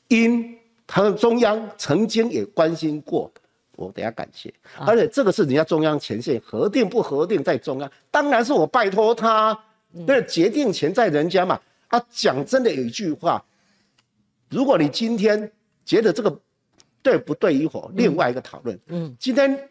[0.10, 0.58] 因。
[0.94, 3.32] 他们中央曾经也关心过，
[3.78, 4.54] 我等下感谢。
[4.78, 9.58] 而且这个是人家中央前线核定不核定在中央，当然是我拜托他，
[10.06, 11.58] 那决定权在人家嘛。
[11.88, 13.42] 啊，讲真的有一句话，
[14.50, 15.50] 如果你今天
[15.86, 16.38] 觉得这个
[17.02, 18.78] 对不对与否，另外一个讨论。
[18.88, 19.70] 嗯，今天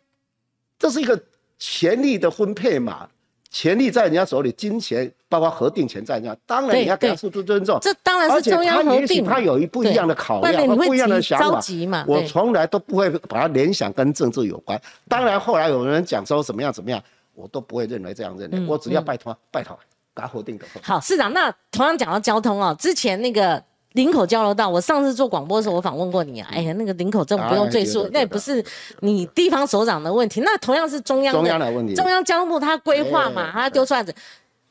[0.79, 1.23] 这是一个
[1.59, 3.07] 权力的分配嘛。
[3.51, 7.79] 权力在人家手里，金钱包括核定权在人家，当然你要给他付出尊重。
[7.83, 9.25] 这当然是中央核定。
[9.25, 11.61] 他有一不一样的考量和不一样的想法。
[11.89, 12.05] 嘛。
[12.07, 14.81] 我从来都不会把它联想跟政治有关。
[15.09, 17.03] 当然后来有人讲说怎么样怎么样，
[17.35, 18.65] 我都不会认为这样认为。
[18.67, 19.77] 我只要拜托拜托，
[20.15, 20.65] 给他核定的。
[20.83, 23.63] 好，市长，那同样讲到交通哦，之前那个。
[23.93, 26.49] 林口交流道，我上次做广播的时候，我访问过你啊。
[26.53, 28.65] 哎呀，那个林口这不用赘述，那也不是
[29.01, 31.95] 你地方首长的问题，那同样是中央中央的问题。
[31.95, 34.15] 中央交通部他规划嘛，他丢出子。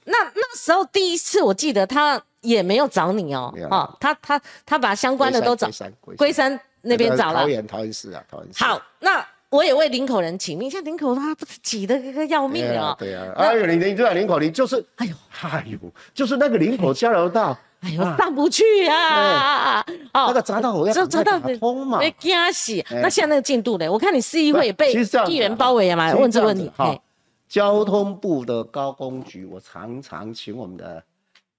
[0.05, 5.69] 那那时候第一次我记得他也没有找你哦，哦，他他他把相关的都找
[6.15, 7.41] 龟山那边找了。
[7.41, 8.63] 桃园桃园市啊，桃园市。
[8.63, 12.95] 好，那我也为林口人请命，现在林口他不是挤得个要命哦。
[12.97, 15.77] 对啊，哎呦，你你对啊林口，你就是哎呦哎呦，
[16.13, 17.57] 就是那个林口交流道。
[17.81, 19.79] 哎呦，上不去啊！
[20.13, 22.73] 哦，那个匝道我要匝道通嘛，没惊死。
[22.89, 23.89] 那现在那个进度呢？
[23.89, 24.93] 我看你市议会被
[25.27, 26.13] 议员包围了嘛？
[26.13, 26.69] 问这个问题。
[26.75, 27.01] 好，
[27.47, 31.01] 交通部的高工局，我常常请我们的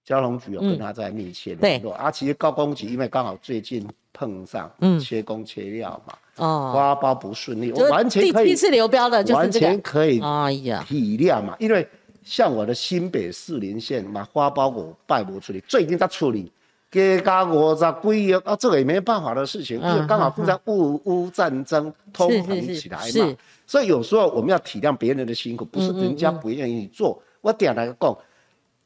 [0.05, 1.95] 交通局有跟他在密切联络。
[1.95, 11.89] 啊，其实高工局因为刚好最近碰上，嗯，缺工切料嘛，哦，花苞不顺利，我完全可以第一次流标的，完全可以，哎呀，体谅嘛，因为
[12.23, 16.51] 像我的新北市林县嘛，花苞我败不出理，最近在处理，
[16.91, 27.21] 给加五十几亿啊，这个也没办法的事情，因为刚好碰上乌乌战争通膨起来嘛，所以有时候我们要体谅别人的辛苦，不是人家不愿意做。
[27.41, 28.19] 我点来讲，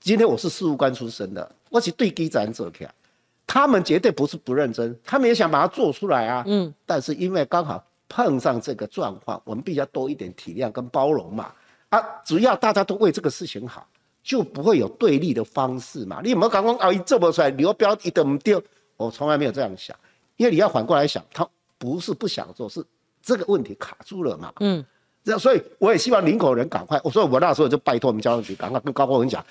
[0.00, 2.94] 今天我是事务官出身的，我是对基层做起来。
[3.46, 6.44] 他们绝对不是不认真，他们也想把它做出来啊。
[6.46, 11.52] 嗯，但是因为刚好碰上这个状况，我们必须要多一点体谅跟包容嘛。
[11.94, 13.86] 啊，只要大家都为这个事情好，
[14.22, 16.20] 就不会有对立的方式嘛。
[16.22, 16.92] 你有没有刚刚啊？
[16.92, 18.62] 一这么出来，刘标一等丢，
[18.96, 19.96] 我从来没有这样想。
[20.36, 21.46] 因为你要反过来想，他
[21.78, 22.84] 不是不想做，是
[23.22, 24.52] 这个问题卡住了嘛。
[24.60, 24.84] 嗯，
[25.22, 27.00] 这所以我也希望林口人赶快。
[27.04, 29.44] 我说我那时候就拜托我们交通局赶快跟高国文讲，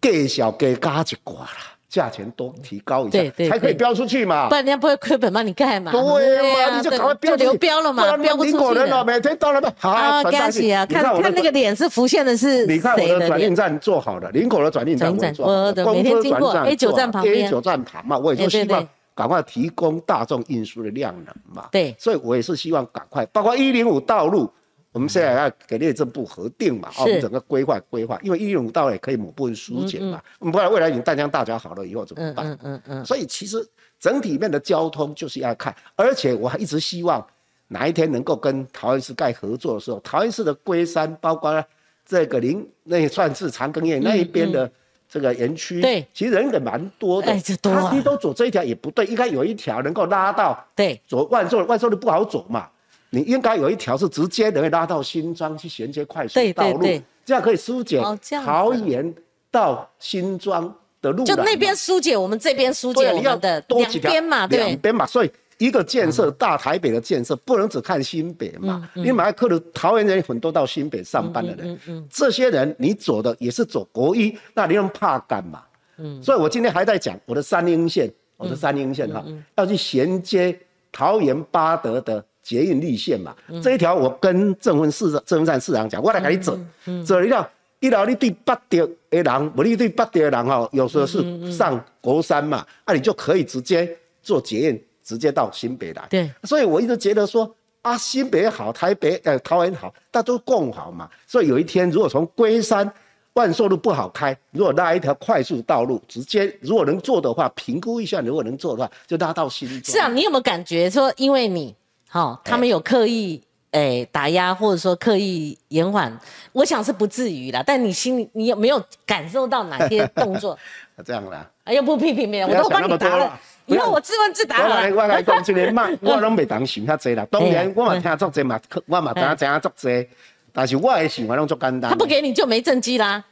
[0.00, 1.79] 给小给加一挂了。
[1.90, 5.90] 价钱多提高一下，才可以标出去嘛，不然人家不会亏本帮你盖嘛。
[5.90, 9.04] 对呀，你就赶快标就流标了嘛，标不出去了。
[9.04, 9.68] 每天到了没？
[9.78, 10.86] 好，恭喜啊！
[10.86, 21.68] 看看那个脸是浮现的是你看我的转运站做好了，林口的转运站我做，我的每天经过 A 九站旁边，A 九站旁嘛，我也就希望赶快提供大众运输的量能嘛。
[21.72, 24.48] 对，所以我也是希望赶快，包括一零五道路。
[24.92, 32.46] 我们现在要给内政部核定嘛，啊，我们整个规划规划，因为一零五道也可以某部分疏解嘛，我们不然未来你淡江大桥好了以后怎么办？
[32.46, 33.04] 嗯嗯嗯。
[33.04, 33.64] 所以其实
[34.00, 37.24] 整体面的交通就是要看，而且我还一直希望
[37.68, 41.64] 哪一天能够跟桃园市盖合作的时候，桃园市的龟山，包括
[42.04, 44.68] 这个林那算是长庚院那一边的
[45.08, 52.68] 这个园区，对，其实人也蛮多的，哎，这多啊，你都走这一条也不对，应该有一条能够拉到，对，走万寿万寿路不好走嘛。
[53.12, 56.86] 你应该有一条是直接能拉到新庄去衔接快速道路，
[57.24, 58.00] 这样可以疏解
[58.44, 59.12] 桃园
[59.50, 61.24] 到新庄的路。
[61.24, 65.04] 就那边疏解，我们这边疏解我们的两边嘛，对，两边嘛。
[65.04, 68.88] 所以一个建设大台北的建设，不能只看新北嘛。
[68.94, 75.62] 你马来克的桃园人很多到新北上班的人，这些人你走的也是走国一，那你用怕干嘛？
[75.98, 79.24] 嗯，所以我今天还在讲我的三阴线，我的三阴线哈，
[79.56, 80.56] 要去衔接
[80.92, 82.24] 桃园八德的。
[82.50, 83.32] 捷运绿线嘛，
[83.62, 86.58] 这一条我跟郑文市郑文站市长讲，我来给你走，
[87.06, 93.88] 走一条，一条你对八德的人，不你对八德的人哈，有时候是上国山嘛，那你就可以直接
[94.20, 96.04] 坐捷运，直接到新北来。
[96.10, 97.48] 对，所以我一直觉得说
[97.82, 101.08] 啊，新北好，台北呃桃园好，大家都共好嘛。
[101.28, 102.92] 所以有一天如果从龟山
[103.34, 109.84] 万寿路不好开，如果拉一条快速道路，直接如果能做的话，评估一下，如果能做的话，就拉到新庄。
[109.84, 111.72] 是啊，你有没有感觉说，因为你？
[112.12, 116.12] 好，他们有刻意诶打压，或者说刻意延缓，
[116.52, 117.62] 我想是不至于啦。
[117.64, 120.58] 但你心里，你有没有感受到哪些动作？
[121.04, 121.48] 这样啦。
[121.62, 123.38] 哎呀，不批评别人，我都帮你答了。
[123.66, 124.74] 以后我自问自答了。
[124.74, 127.24] 我来，我来讲，今年嘛， 我拢未当想遐济啦。
[127.30, 130.08] 当然，我嘛听作济嘛，我嘛知影知影作济，
[130.52, 131.90] 但是我的想法拢足简单。
[131.92, 133.24] 他不给你就没政绩啦。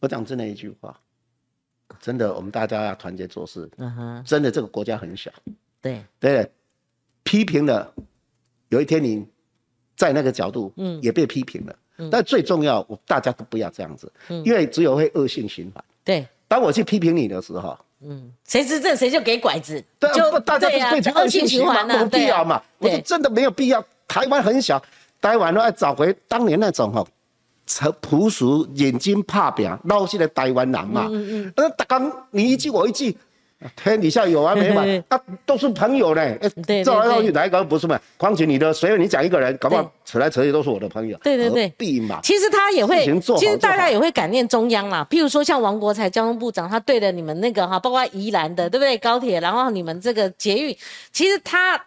[0.00, 0.98] 我讲真的一句话，
[2.00, 3.70] 真的，我们大家要团结做事。
[3.76, 4.24] 嗯哼。
[4.26, 5.30] 真的，这个国家很小。
[5.82, 6.02] 对。
[6.18, 6.50] 对。
[7.24, 7.92] 批评了，
[8.68, 9.24] 有一天你
[9.96, 15.84] 在那个角度，嗯，也被批评了，嗯，但最重要，我大家都不要这样子，嗯，因为只有会恶性循环。
[16.04, 22.60] 对，当我去批评你的时候，嗯，谁执政谁就给拐子，对，大家就变成恶性循环，没有必要嘛。
[22.78, 24.82] 我说真的没有必要，台湾很小，
[25.20, 27.06] 台湾都要找回当年那种哈，
[27.66, 31.06] 朴朴素、眼睛怕表、老实的台湾人嘛。
[31.10, 33.16] 嗯嗯，那大刚你一句我一句。
[33.76, 35.04] 天底下有完没完？
[35.08, 36.38] 啊，都是朋友嘞。
[36.40, 37.98] 哎，走来走去哪一个不是嘛？
[38.16, 41.16] 况且你的，随便你讲一个人，搞不好扯来扯去都是我的朋友。
[41.22, 42.20] 对对对，必嘛。
[42.22, 43.04] 其实他也会，
[43.36, 45.06] 其实大家也会感念中央啦。
[45.10, 48.96] 譬如说像王国才交通部长，他对了你们那个哈，包括宜兰的，对不对？
[48.98, 50.76] 高铁，然后你们这个捷运，
[51.12, 51.80] 其实他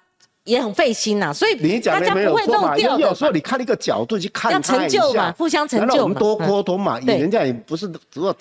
[0.43, 1.33] 也很费心呐。
[1.33, 2.97] 所以你讲大家不会漏掉。
[2.99, 6.03] 有时候你看一个角度去看要成就嘛，互相成就嘛。
[6.03, 8.35] 我们多沟通嘛，人家也不是只有，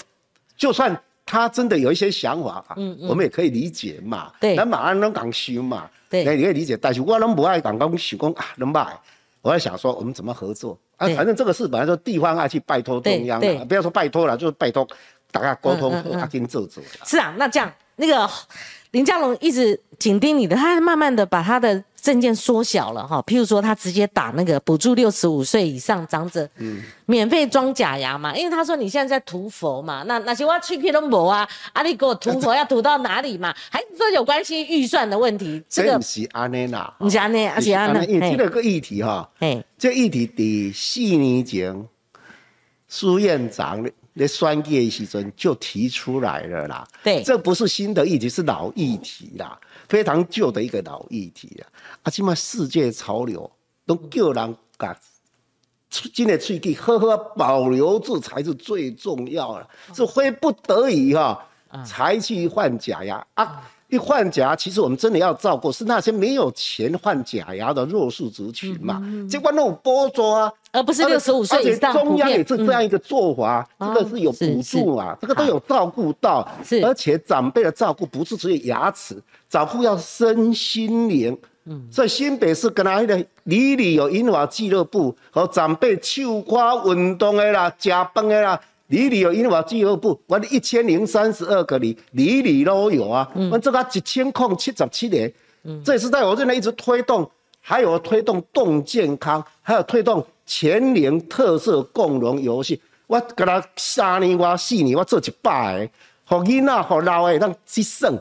[0.56, 0.96] 就算。
[1.34, 2.76] 他真的有一些想法啊，
[3.08, 4.30] 我们也可以理解嘛。
[4.40, 6.76] 对，那马上能讲修嘛，对，你可以理解。
[6.76, 8.86] 但是我拢不爱讲讲修工啊，能卖。
[9.42, 11.08] 我在想说，我们怎么合作啊？
[11.16, 14.86] 反正这个事本来说地方爱去拜托中央的，不要说拜托了，就是拜托
[15.32, 16.80] 大家沟通，阿金做做。
[17.04, 18.30] 是啊，那这样那个
[18.94, 21.84] 林佳龙一直紧盯你的，他慢慢的把他的。
[22.04, 33.54] 证件缩小了哈，譬如说他直接打那个补助六十五岁以上长者，嗯，免费装假牙嘛，因为他说你现在在涂佛嘛，那那些我去皮隆博啊，啊你给我涂佛要涂到哪里嘛？
[33.72, 35.62] 还是说有关系预算的问题？
[35.66, 38.04] 这个是安内啦，不是安尼，而是安内。
[38.04, 41.88] 因为这个议题哈，哎，这议题第四年前
[42.86, 43.82] 苏院长
[44.14, 46.88] 那双叶时阵就提出来了啦。
[47.02, 51.66] 对，这不是新的议题，是老议题啦，非常旧的一个老议题啊。
[52.04, 53.50] 啊，起码世界潮流
[53.84, 54.96] 都叫人把
[55.90, 61.46] 今年喙齿呵呵保留住才是最重要的，是非不得已哈
[61.84, 63.70] 才去换假牙啊。
[63.94, 69.00] 一换假，其实我们真的要照顾是那些没有钱换假牙的弱势族群嘛。
[69.30, 71.92] 结果那种剥夺啊，而不是六十五岁以上。
[71.92, 76.46] 中央也是这样一个做法，这个是有补助啊，这个都有照顾到。
[76.82, 79.16] 而且长辈的照顾不是只有牙齿，
[79.48, 81.38] 照顾要身心灵。
[81.66, 88.60] 嗯，所以新北市跟他那个里里有英华俱乐部和长辈绣花运动的啦、加班的啦。
[88.88, 93.26] 里里有英华俱乐部，我一千零三十二个里，里里都有啊。
[93.50, 95.32] 我这个一千空七十七年，
[95.82, 97.28] 这也是在我这里一直推动，
[97.60, 102.80] 还有推动动健康，还有推动全年特色共融游戏。
[103.06, 105.90] 我跟他三年我四年我做一百个，
[106.24, 108.20] 好囡仔好老的让去胜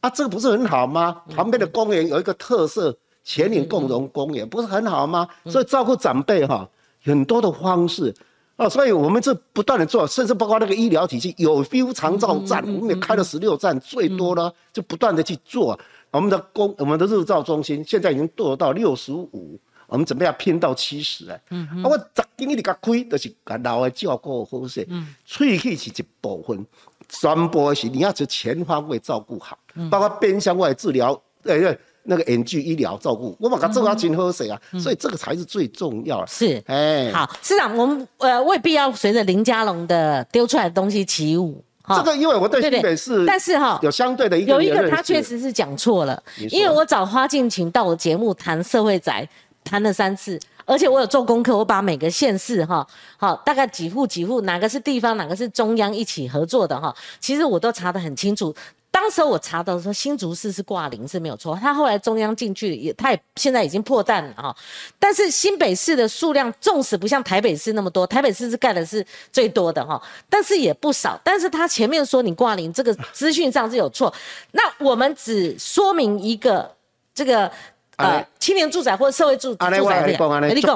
[0.00, 1.22] 啊，这个不是很好吗？
[1.34, 2.94] 旁边的公园有一个特色
[3.24, 5.26] 全年共融公园，不是很好吗？
[5.46, 6.68] 所以照顾长辈哈，
[7.02, 8.14] 很多的方式。
[8.62, 15.78] 哦，所以我们这不断的做，甚至包括那个医疗体系有 feel 长照站，我们也开了十六站，最多呢就不断的去做。
[16.12, 21.42] 我们的公，我们的日照中心现在已经做到六十五，我们准备要拼到七十哎。
[21.50, 21.82] 嗯嗯。
[21.82, 24.86] 啊，我十斤你甲开，就是甲老的照顾好些。
[24.88, 25.14] 嗯。
[25.24, 26.64] 喙齿是一部分，
[27.08, 29.58] 全部是你要就全方位照顾好，
[29.90, 31.78] 包括边向外治疗，对对。
[32.04, 36.26] 那个 NG 医疗照顾，我把它做到金喝水啊，所以这个才是最重要的。
[36.26, 41.62] 是，哎，好，市长，我们呃未必要随着林佳龙的丢出来的东西起舞。
[41.88, 49.28] 这个因为我对新北市，但是哈，有相对的一个有一个他确实是讲错了，因为我找花敬群到我节目谈社会宅，
[49.64, 52.86] 谈了三次，而且我有做功课，我把每个县市哈，
[53.16, 58.54] 好，大概几户几户，哪个是地方，哪个是中央一起合作的哈，其实我都查得很清楚。
[58.92, 64.54] 当时我查到说新竹市是挂零是没有错，他后来中央进去也，他也现在已经破蛋了哈。
[64.98, 71.18] 但是新北市的数量纵使不像台北市那么多，台北市是盖的是最多的哈，但是也不少。
[71.24, 74.12] 但是他前面说你挂零这个资讯上是有错，
[74.52, 76.70] 那我们只说明一个
[77.14, 77.50] 这个
[77.96, 80.16] 呃青年住宅或者社会住住宅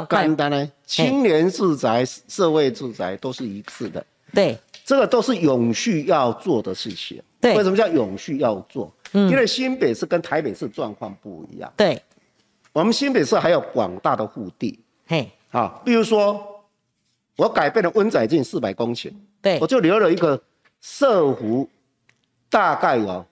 [0.08, 7.20] 简单呢，青年住宅、社会住宅都是一致的，对，这个都是永续要做的事情。
[7.42, 8.90] 为什么叫永续要做？
[9.12, 11.72] 嗯，因为新北市跟台北市状况不一样。
[11.76, 12.00] 对，
[12.72, 14.78] 我们新北市还有广大的腹地。
[15.06, 16.40] 嘿，好，比如说
[17.36, 20.40] 我改变了温仔近四百公顷，对，我就留了一个
[20.80, 21.68] 社湖，
[22.48, 23.26] 大概有，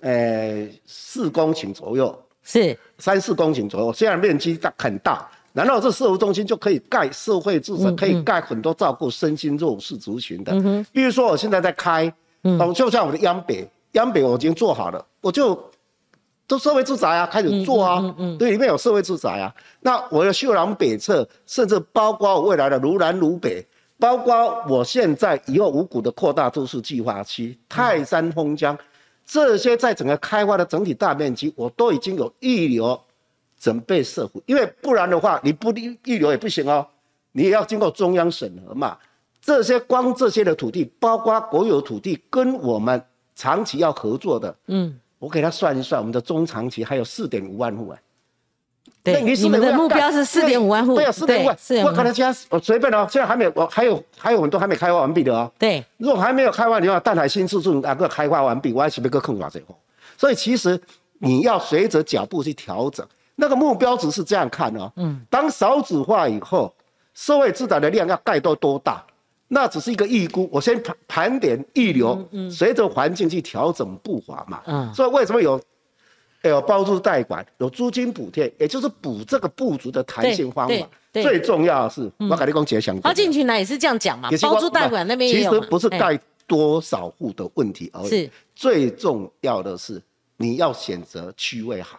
[0.00, 2.78] 呃，四公顷左右，是。
[2.98, 10.52] 三四公顷左右，虽然面积大很大，难道这社会中心就可以盖社会住宅，可以盖很多照顾身心弱势族群的？
[10.52, 12.12] 嗯，比如说我现在在开。
[12.42, 15.62] 哦，就像我的央北，央北我已经做好了，我就
[16.46, 18.02] 都社会住宅啊，开始做啊，
[18.38, 19.54] 对，里面有社会住宅啊。
[19.80, 23.62] 那我的秀朗北侧，甚至包括我未来的如南如北，
[23.98, 28.74] 包括我现在以后五股的扩大都市计划区，泰山封江，
[29.26, 32.98] 这些在整个开发的整体大面积，我都已经有预留
[33.60, 36.84] 准备设伏，因为不然的话，你不预留也不行哦，
[37.32, 38.96] 你也要经过中央审核嘛。
[39.42, 43.02] 这些光这些的土地，包括国有土地，跟我们
[43.36, 48.00] 长期要合作的，嗯，我给他算一算，我们的中长期还有四点五万户哎。
[49.02, 51.56] 对，你们的目标是四点五万户，对，四点五万。
[51.84, 55.50] 我可能现在我随便哦，现在还没有，我还有还有很多还没开发完毕的哦。
[55.58, 59.74] 对，如果还没有开发，你要淡海新市镇哪个开发完毕，我还是别个坑抓最后。
[60.18, 60.78] 所以其实
[61.18, 63.06] 你要随着脚步去调整，
[63.40, 64.92] 那个目标值是这样看哦。
[64.96, 66.72] 嗯，当少子化以后，
[67.14, 69.02] 社会资产的量要盖到多大？
[69.48, 74.62] 那只是一个预估，我先盘盘点预留，随着环境去调整步伐嘛。
[74.66, 75.60] 嗯，所以为什么有
[76.42, 80.88] 有包租代管，有租金补贴，也就是补这个不足的弹性方法。
[81.12, 83.00] 最重要的是，我跟你讲，节想。
[83.00, 90.00] 他进去呢也是这样讲嘛，包租代管那边其实不是盖多少户的问题而已，是最重要的是
[90.36, 91.98] 你要选择区位好，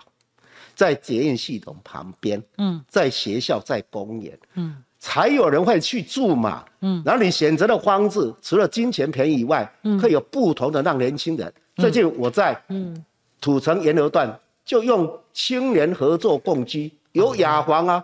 [0.81, 4.75] 在捷运系统旁边，嗯，在学校，在公园，嗯。
[5.03, 11.51] 才有人会去住嘛，嗯，然后你选择的方式，除了金钱便宜以外，嗯，可以有不同的让年轻人。
[11.75, 13.03] 最近我在，嗯，
[13.39, 18.03] 土城沿河段就用青年合作共居，有雅房啊，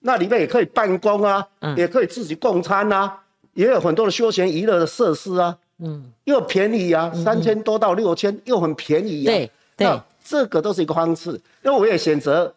[0.00, 3.20] 那里面也可以办公啊，嗯，也可以自己共餐啊，
[3.54, 11.30] 也有很多的休闲娱乐的设施啊，嗯，又便宜啊，三千多到六千，又很便宜啊，对对，这个都是一个方式。
[11.62, 12.52] 因为我也选择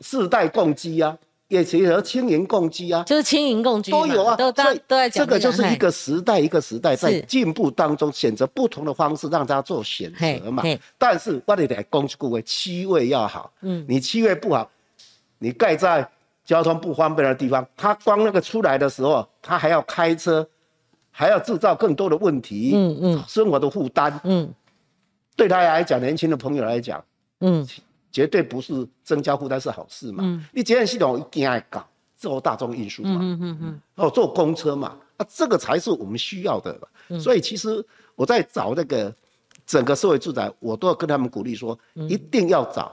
[0.00, 1.18] 世代共居啊。
[1.48, 10.62] 也结合轻盈共居啊，就是轻盈共居都有啊，都都都在讲这个就是一个时代一个时代在进步当中选择不同的方式让大家做选择嘛。
[10.96, 14.66] 但是我得得公顾位七位要好，嗯，你七位不好，
[15.40, 16.08] 你盖在
[16.42, 20.48] 交通不方便的地方，他光那个出来的时候，他还要开车，
[21.10, 24.48] 还要制造更多的问题，嗯嗯，生活的负担，嗯，
[25.36, 27.04] 对他来讲，年轻的朋友来讲，
[27.40, 27.66] 嗯。
[28.12, 30.22] 绝对不是增加负担是好事嘛？
[30.22, 31.82] 嗯，你捷运系统一定要搞，
[32.14, 36.78] 做大众运输嘛，嗯嗯嗯，哦，坐公车嘛，啊，这个才是我们需要的。
[37.18, 37.82] 所以其实
[38.14, 39.10] 我在找那个
[39.64, 42.92] 整个社会住宅，我都要跟他们鼓励说，一定要找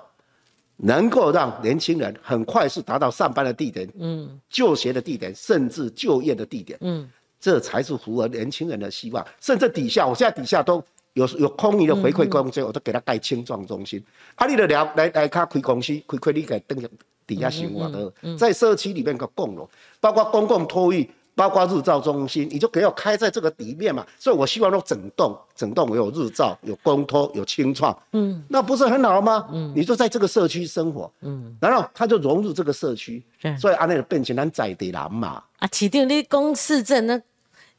[0.78, 7.12] 能够让年轻人很快速达到上班的地点，嗯，就学的地点，甚至就业的地点，嗯，
[7.42, 9.28] 这才是符合年轻人的希望。
[9.42, 10.82] 甚至底下，我现在底下都。
[11.14, 14.02] 有有空余的回馈公司，我都给他盖青壮中心。
[14.36, 16.78] 啊，你的聊来来他开公司，开开你给等
[17.26, 19.68] 底下生活的，在社区里面个共融，
[20.00, 24.06] 包括公共托育，包括日照中心，你就给我开在这个底面嘛。
[24.18, 29.48] 所以我希望说整栋整栋我有日照，有公托，有清创，嗯，那不是很好吗？
[29.52, 33.24] 嗯，你就在这个社区生活，嗯，然后他就融入这个社区，
[33.60, 35.44] 所以安那变成咱在地人嘛。
[35.60, 37.22] 啊，起定你公市镇那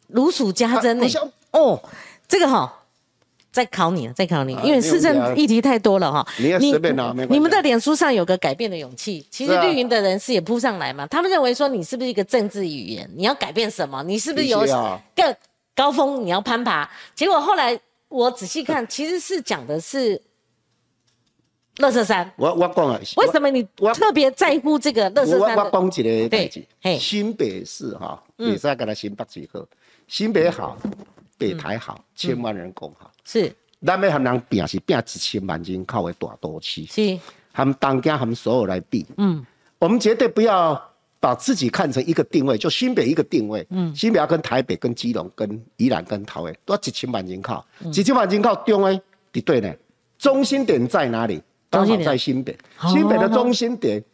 [0.07, 1.07] 如数家珍呢。
[1.53, 1.83] 哦，
[2.29, 2.77] 这个哈。
[3.53, 6.27] 再考你了，再考你，因为市政议题太多了哈。
[6.39, 11.05] 你要随便拿，你们的脸书上有个改变的勇气，其实绿营的人士也扑上来嘛。
[11.09, 13.11] 他们认为说你是不是一个政治语言？
[13.17, 14.03] 你要改变什么？
[14.05, 14.61] 你是不是有
[15.17, 15.35] 更
[15.75, 16.25] 高峰？
[16.25, 16.89] 你要攀爬？
[17.15, 17.79] 结果后来
[18.09, 20.21] 我仔细看，其实是讲的是
[21.79, 22.33] 乐色山。
[22.37, 25.57] 我我讲啊，为什么你特别在乎这个乐色山？
[25.57, 26.65] 我讲一个代志，
[27.01, 29.67] 新北市哈，比赛跟他新北几好，
[30.07, 30.79] 新北好。
[31.41, 33.51] 北台好，千万人口好，是。
[33.87, 37.19] 咱要和人比是比一千万人口的大都市，是。
[37.51, 39.43] 他们当家，他们所有来比，嗯，
[39.79, 40.79] 我们绝对不要
[41.19, 49.01] 把自己看成一个定位，就新北一个定位，嗯，新北要跟台北、跟基隆、跟宜兰、跟桃园，都要一千万人口，一千万人口中诶，
[49.33, 49.75] 对对呢，
[50.19, 51.43] 中心点在哪里？
[51.71, 52.55] 刚好在新北，
[52.93, 54.05] 新北的中心点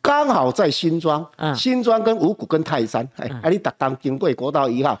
[0.00, 4.98] 刚好在新庄，新庄跟五股跟泰山，哎，啊，你搭当经过国道一号。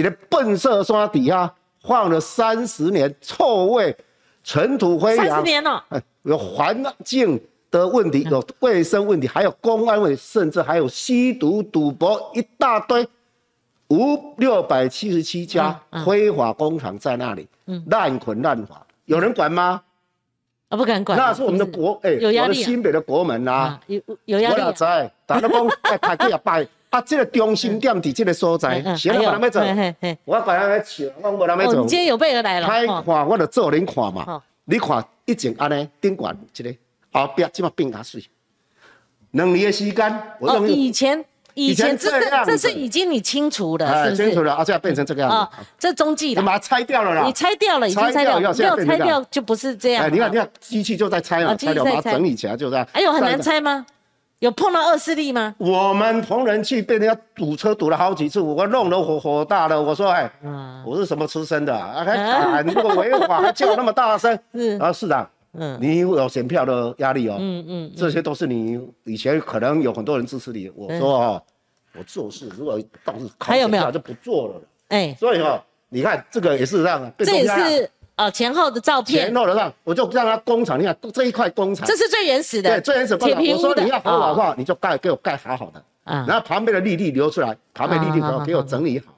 [0.00, 3.96] 一个笨色山底下放了三十年，臭味、
[4.42, 5.26] 尘土飞扬。
[5.26, 7.40] 三十年了，哎有环境
[7.70, 13.06] 的问题，有卫生问题，还有公安问题，甚至还有吸毒、赌博一大堆。
[13.90, 17.48] 五六百七十七家非法工厂在那里，
[17.86, 19.80] 滥捆滥法，有人管吗？
[20.68, 21.16] 啊，不敢管。
[21.18, 24.60] 那是我们的国，哎，我的新北的国门呐，有有压力。
[24.60, 24.84] 我也知？
[25.24, 26.68] 大家讲， 哎，开几啊拜。
[26.90, 29.62] 啊，这个中心点伫这个所在，谁无人要做？
[30.24, 31.86] 我管人要笑，我无人要做。
[31.86, 32.66] 今天有备而来了。
[32.66, 34.42] 开看，我就做恁看嘛。
[34.64, 36.74] 你看，一前安尼顶管一个，
[37.12, 38.22] 后壁这么变加水。
[39.32, 41.22] 两年的时间，我哦，以前
[41.52, 45.66] 以前这是这是已经你清除了，是清除了，而且变成这个样子。
[45.78, 46.42] 这中继的。
[46.42, 47.22] 把它拆掉了啦。
[47.26, 50.04] 你拆掉了，已经拆掉，没有拆掉就不是这样。
[50.04, 52.88] 哎，你看，你看，机器就在拆了，拆掉把它整理起来，就这样。
[52.92, 53.84] 哎呦，很难拆吗？
[54.40, 55.54] 有碰到恶势力吗？
[55.58, 59.80] 我们同仁去被人家堵车堵了好几次，我弄得火火大了。
[59.82, 60.30] 我说：“哎，
[60.86, 61.76] 我是什么出身的？
[61.76, 67.36] 还敢这个违法，还叫那么大声？”是啊，市长，嗯，你有选票的压力哦。
[67.40, 70.70] 嗯嗯，这些都是你以前可能有很多人支持你。
[70.76, 71.42] 我说哦，
[71.98, 74.54] 我做事如果到时考选票就不做了。
[74.88, 77.90] 哎，所以哈，你看这个也是这样，这也是。
[78.18, 83.14] 哦，前后的照片，前后的让我就让他工厂，你看这一块工厂，这是最原始的，对，最原始。
[83.14, 89.14] 我说你要合法化，你就盖给我盖好好的，啊，然后旁边的绿地留出来，旁边绿地给我给我整理好，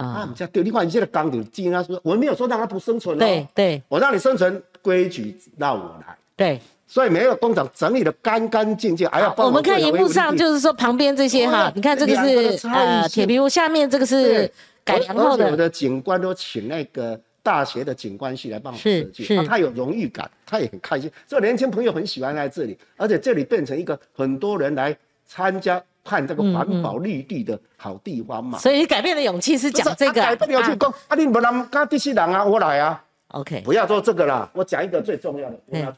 [0.00, 14.48] 啊，你这对，你看你现在钢顶进他说，我没有说让他不生存哦，对对，我让你生存，规矩让我来，对，所以每个工厂整理的干干净净，还要帮我们看荧幕上就是说旁边这些哈，你看这个是呃铁皮屋，下面这个是
[14.84, 17.18] 改良后的，我的景观都请那个。
[17.44, 21.08] 大学的景观系来帮我设计，他有荣誉感，他也很开心。
[21.28, 28.58] 所以年轻朋友很喜欢来这里，而且这里变成一个很多人来参加看这个环保绿地的好地方嘛。
[28.58, 30.14] 所以你改变的勇气是讲这个。
[30.14, 33.04] 改变的勇气讲，啊，你不能跟第四人啊，我来啊。
[33.28, 35.60] OK，不要做这个啦，我讲一个最重要的。
[35.72, 35.94] 嗯。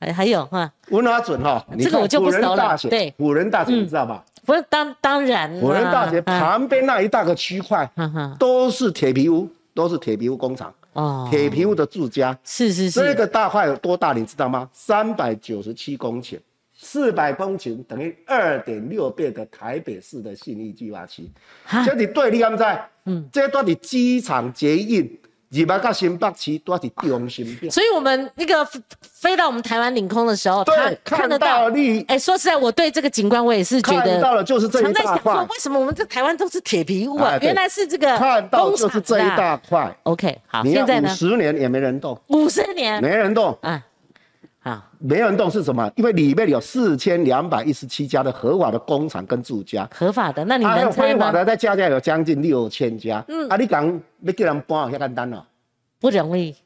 [0.00, 0.70] 还还有哈。
[0.90, 2.76] 文华准哈，这个我就不熟了。
[2.90, 4.22] 对，辅仁大学你知道吧？
[4.44, 5.58] 不是当当然。
[5.60, 7.88] 辅仁大学旁边那一大个区块，
[8.38, 10.72] 都是铁皮屋，都是铁皮屋工厂。
[10.94, 14.70] 啊，铁皮屋的住家是是是，这个大块有多大，你知道吗？
[14.72, 16.38] 三百九十七公顷，
[16.72, 21.28] 四百公顷等于二点六倍的台北市的信义计划区。
[21.84, 22.88] 这你对，立安在？
[23.06, 25.20] 嗯，这段的机场捷运、
[25.54, 27.70] 日本到新北市都是中心点。
[27.70, 28.66] 所以我们那个
[29.00, 32.00] 飞到我们台湾领空的时候，他，看得到你。
[32.08, 35.34] 哎，说实在，我对这个景观我也是觉得，看到了就是这一大块。
[35.44, 37.38] 为什么我们这台湾都是铁皮屋啊？
[37.40, 39.96] 原来是这个看到就是这一大块。
[40.02, 41.08] OK，好，现在呢？
[41.08, 42.20] 十年也没人动。
[42.28, 43.56] 五十年没人动。
[43.62, 43.80] 啊。
[44.64, 45.92] 啊，没人动是什么？
[45.94, 51.12] 因为里面有四千两百一十七家的合法的工厂跟住家，合法的，那你能猜吗？
[51.12, 53.22] 非法的再加加有将近六千家。
[53.28, 53.84] 嗯，啊，你讲
[54.22, 55.44] 要叫人搬，遐简单哦，
[56.00, 56.56] 不容易，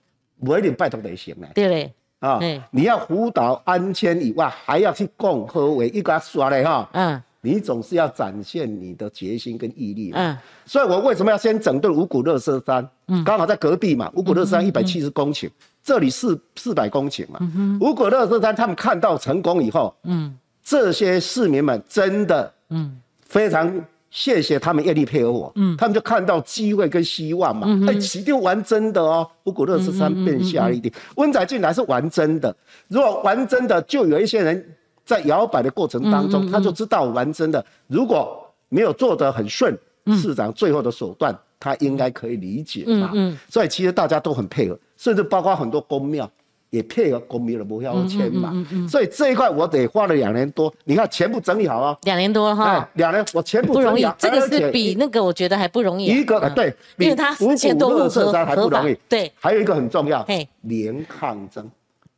[0.45, 1.49] 不一定拜托得行嘞。
[1.53, 2.39] 对嘞，啊，
[2.71, 6.89] 你要辅导安全以外，还要去共和为一个刷嘞哈。
[6.93, 10.13] 嗯，你总是要展现你的决心跟毅力。
[10.15, 12.89] 嗯，所以我为什么要先整顿五股乐色山？
[13.09, 15.51] 嗯，刚好在隔壁嘛，五股乐山一百七十公顷。
[15.83, 17.39] 这里是四百公顷嘛？
[17.81, 23.73] 如果乐色山他们看到成功以后，嗯，这些市民们真的，嗯，非常
[24.11, 32.55] 谢谢他们愿意配合我，嗯，他们就看到机会跟希望嘛，哎，起定玩真的哦，如果乐色山变下一点，温仔进来是玩真的，
[32.89, 39.75] 如果玩真的，就有一些人在摇摆的过程当中，他就知道玩真的，如果没有做得很顺，
[40.21, 41.35] 市长最后的手段。
[41.61, 43.13] 他应该可以理解嘛，
[43.49, 46.31] 所以其实大家都很配合，甚至包括很多公庙
[46.71, 48.53] 也配合公庙的不要签嘛，
[48.89, 60.25] 所以这一块我得花了两年多，你看全部整理好啊，两年多哈，两年我全部不容易，这个是比那个我觉得还不容易，一个对，因为他五千多户合还不容易，对，还有一个很重要，
[60.63, 61.69] 连抗争，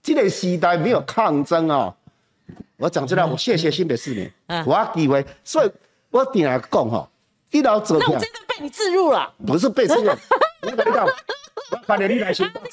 [0.03, 1.95] 这个时代没有抗争哦，
[2.77, 4.31] 我讲出来，我谢谢新北市民，
[4.67, 5.71] 我机会，所以
[6.11, 7.09] 我定来讲哈。
[7.51, 10.11] 一老走，那我真的被你置入了，不是被置入。
[10.63, 11.05] 我跟你讲，
[11.73, 12.61] 我快点你来新北。
[12.63, 12.69] 我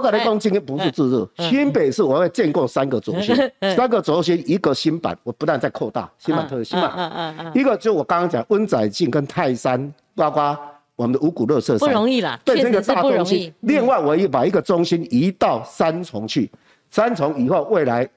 [0.00, 1.28] 跟你讲，今天不是置入。
[1.36, 3.36] 新北市我会建构三个轴心，
[3.76, 6.92] 三个轴心一个新版，我不但在扩大新版特新版。
[6.96, 7.52] 嗯嗯嗯。
[7.54, 10.58] 一个就我刚刚讲温仔进跟泰山，包括
[10.96, 12.40] 我们的五谷乐色山，不容易啦。
[12.44, 16.50] 对这个大中心，另外我也把一个中心移到三重去。
[16.90, 18.08] 三重以后，未来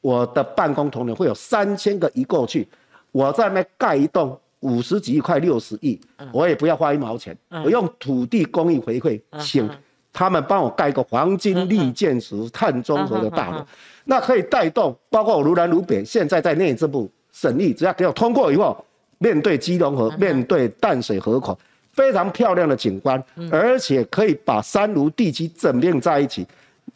[0.00, 2.68] 我的办公同仁会有三千个移过去，
[3.10, 4.38] 我在那盖一栋。
[4.66, 5.98] 五十几亿块六十亿，
[6.32, 9.70] 我也不要花一毛钱，我用土地公益回馈，请
[10.12, 13.64] 他们帮我盖个黄金绿建筑碳中和的大楼，
[14.04, 18.84] 那可以带动包括我如南如北，现在在内政部审议，只要给我通过以后，
[19.18, 21.56] 面对基隆河，面对淡水河口，
[21.92, 26.44] 非常漂亮的景观，而且可以把三卢地区整并在一起，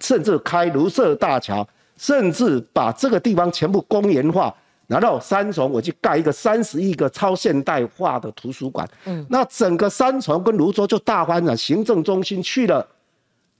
[0.00, 1.66] 甚至开卢社大桥，
[1.96, 4.52] 甚至把这个地方全部公园化。
[4.90, 12.84] 然后三重我去盖一个三十亿个超现代化的图书馆，嗯，那整个三重跟泸州就大发展，行政中心去了，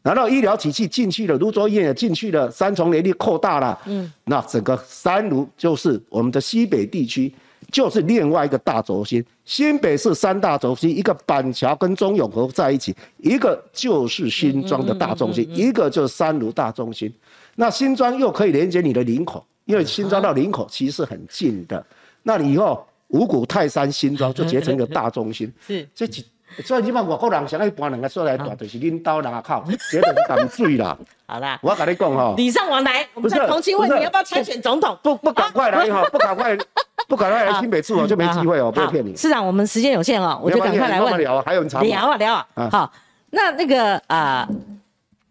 [0.03, 7.33] 然后医疗体系进去了，泸州医院也进去了，三重能力扩大了，嗯，那整个三卢就是我们的西北地区，
[7.71, 9.25] 就是另外一个大轴心。
[9.45, 17.13] 新北市三大轴心，一个板桥跟中永和在一起，一个就是新庄的大中心，一个就是三卢大中心。
[17.55, 19.47] 那新庄又可以连接你的林口。
[19.71, 21.85] 因为新庄到林口其实很近的，
[22.25, 25.53] 那你以后五股泰山新庄就结成一个大中心。
[25.65, 26.27] 是，这几
[26.65, 30.99] 所以你把外国人想要搬两个出来住，就是领导人靠，绝对是淡水啦。
[31.27, 34.99] 好啦，我跟你讲哈，礼尚往来，我们在重庆问你要不要参选总统？
[35.01, 36.59] 不不赶快来哈，不赶快，
[37.07, 39.17] 不赶快来新北市哦，就没机会哦，不要骗你。
[39.17, 41.17] 市长，我们时间有限哦，我就赶快来问。
[41.17, 42.69] 聊啊，还有长聊啊聊啊。
[42.73, 42.93] 好，
[43.31, 44.49] 那那个啊，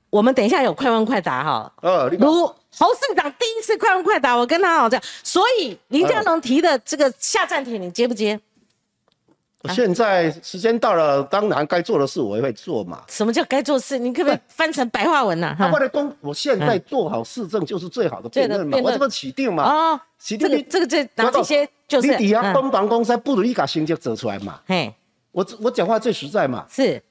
[0.10, 1.74] 我们等一下有快问快答哈。
[1.82, 2.50] 呃，如。
[2.80, 8.39] 侯市长第一次快问快答，我跟他好像，所以林佳龙提的这个下站帖，你接不接？
[9.73, 13.03] 现在时间到了，当然该做的事我也会做嘛。
[13.09, 13.99] 什么叫该做事？
[13.99, 15.53] 你可不可以翻成白话文呢？
[15.57, 18.77] 他为了公，我现在做好市政就是最好的辩论嘛。
[18.82, 19.63] 我这个起定嘛。
[19.63, 20.47] 哦，起定。
[20.47, 22.07] 这个这个这拿这些就是。
[22.07, 24.61] 你底下东房公司不如一把心就走出来嘛。
[24.65, 24.95] 嘿。
[25.32, 27.01] 我我讲话最实在嘛，是，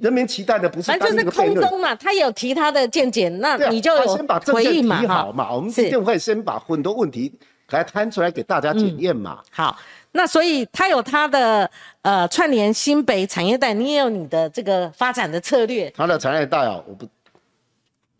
[0.00, 4.16] 人民期待的不是反正就是空中嘛，他有提他的见解，那你就有
[4.52, 7.32] 回应嘛，好嘛，我们一定会先把很多问题
[7.70, 9.40] 来摊出来给大家检验嘛。
[9.50, 9.78] 好，
[10.12, 11.70] 那所以他有他的
[12.02, 15.88] 呃串联新北产业带，你也有你的这个发展的策略。
[15.96, 17.06] 他的产业带哦，我不。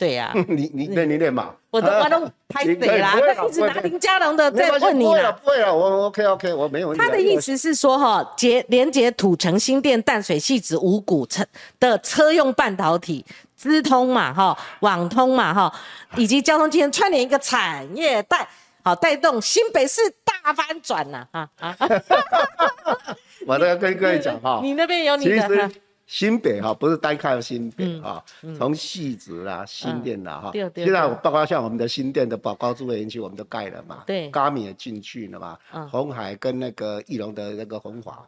[0.01, 3.14] 对 呀，你你练你练嘛，我都我都 拍死啦，
[3.46, 7.05] 一直拿林佳龙的在问你不会了，不会了，我 OK OK，我没有问题。
[7.05, 11.44] 他的意思是说哈，结连接土城新店淡水细子五股车
[11.78, 13.22] 的车用半导体
[13.55, 15.70] 资通嘛哈，网通嘛哈，
[16.16, 18.48] 以及交通间串联一个产业带，
[18.82, 21.76] 好带动新北市大翻转呐啊啊！
[23.46, 25.70] 我都要跟各位讲哈，你那边有你的。
[26.11, 28.23] 新北哈不是单看新北哈，
[28.59, 35.57] 从细子啦、新店啦哈，现在包括像我们的新店的宝高住园区，我们都盖了嘛，对，嘉米也进去了嘛，
[35.89, 38.27] 红海跟那个翼龙的那个红华，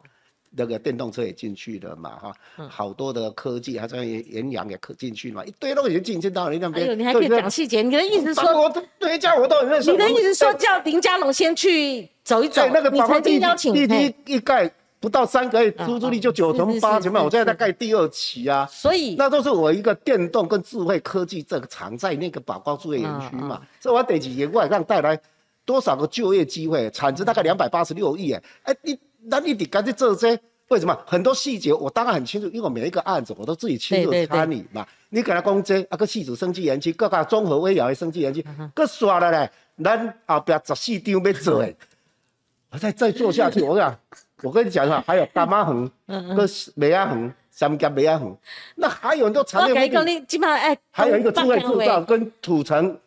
[0.49, 2.33] 那个电动车也进去了嘛，哈，
[2.69, 6.85] 好多的科技，还有延阳也可进去嘛，一堆都已经进去到你那边。
[6.85, 9.91] 哎呦，你还可以讲细节，你的意思说，我对家我都很认识。
[9.91, 12.65] 你的意思说叫林家龙先去走一走？
[12.73, 14.71] 那个你曾经邀请，地梯一盖
[15.03, 17.21] 不到三个月，出租率就九成八成嘛。
[17.21, 25.19] 我现在在盖第二期啊，所以那都是我一个电动跟智慧科技这个藏在那个宝高智慧园区嘛，所以我得几年过来让带来
[25.65, 30.39] 多少个就业机会，产值大概两百八十六亿哎，哎你那你得赶紧做这些。
[30.69, 34.87] 为什么很多细节我当然很清楚，因为我每一个案子我都自己亲自参与嘛。
[35.09, 38.43] 你给他讲这啊个细致生机园区，各个综合微疗的生机园区，
[38.73, 39.51] 各刷了嘞，
[39.83, 41.75] 咱后边十四张要做诶。
[42.71, 43.95] 我再再做下去，我讲，
[44.43, 48.37] 我跟你讲哈，还有大妈横，跟梅亚横，三甲梅亚横，
[48.75, 52.97] 那还有很多产业工地，基本上哎，还有一个智慧制造跟土城，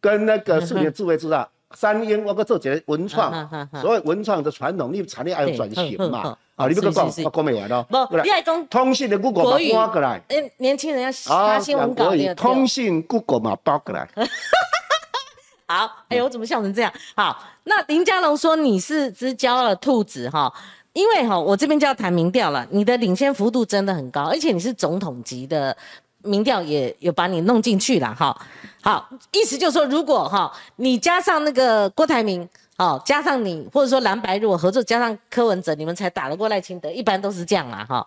[0.00, 1.48] 跟那个视觉智慧制造。
[1.74, 3.32] 三英我搁做一个文创，
[3.80, 6.36] 所以文创的传统，你产业还要转型嘛？
[6.54, 7.82] 啊，你不讲，我讲没完咯。
[7.88, 10.20] 不，你爱讲通信的 Google 嘛包过来。
[10.28, 12.34] 哎，年轻人要发新闻稿的。
[12.34, 14.06] 通信 Google 嘛包过来。
[15.66, 16.92] 好，哎呦，我怎么笑成这样？
[17.16, 20.52] 好，那林佳龙说你是只教了兔子哈，
[20.92, 25.76] 因为哈，我这边就要谈民调了，你的领先幅度真的很高，而且你是总统级的。
[26.24, 28.40] 民调也有把你弄进去了哈，
[28.80, 38.06] 好，意思就是说，如果哈你加上那个郭台铭，哦，加上你或者说蓝白如果合作，加上柯文哲，你们才打得过赖清德，一般都是这样啦哈。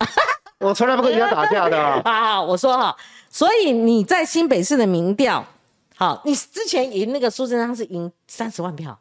[0.58, 2.02] 我从来不跟人家打架的。
[2.04, 2.96] 好，我说哈，
[3.30, 5.46] 所以你在新北市的民调，
[5.94, 8.98] 好，你之前赢那个苏贞昌是赢三十万票，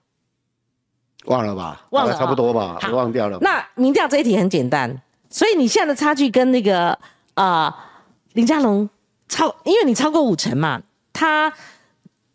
[1.26, 1.86] 忘了吧？
[1.92, 2.78] 忘了，差不多吧？
[2.92, 3.38] 忘掉了。
[3.42, 6.98] 那民调这一题很简单，所以你现在的差距跟那个。
[7.36, 7.76] 啊，
[8.34, 8.88] 林佳龙
[9.28, 10.80] 超，因为你超过五成嘛，
[11.12, 11.52] 他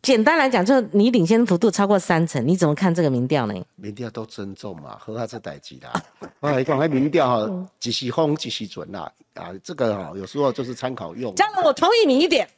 [0.02, 3.54] 简单来讲就是你领先幅度超过三成，你怎么看这个民调呢？
[3.76, 5.88] 民调都尊重嘛，何他是代级的。
[6.40, 9.08] 啊，你讲那民调哈，几时风几时准啦？
[9.34, 11.32] 啊，这个哈有时候就是参考用。
[11.36, 12.48] 佳龙，我同意你一点，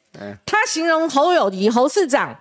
[0.47, 2.35] 他形容侯友谊侯市长。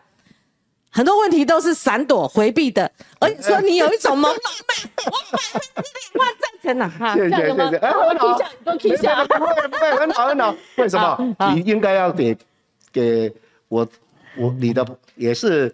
[0.91, 6.89] 很多问题都是闪躲回避的，而且说你有一种朦胧美，我百分之两万赞成呐！
[6.99, 10.55] 哈，谢谢谢谢，哎，我提下，都提下，不会不会，很好很好。
[10.77, 11.35] 为什么？
[11.53, 12.35] 你应该要给
[12.91, 13.31] 给
[13.67, 13.87] 我
[14.35, 14.85] 我你的
[15.15, 15.73] 也是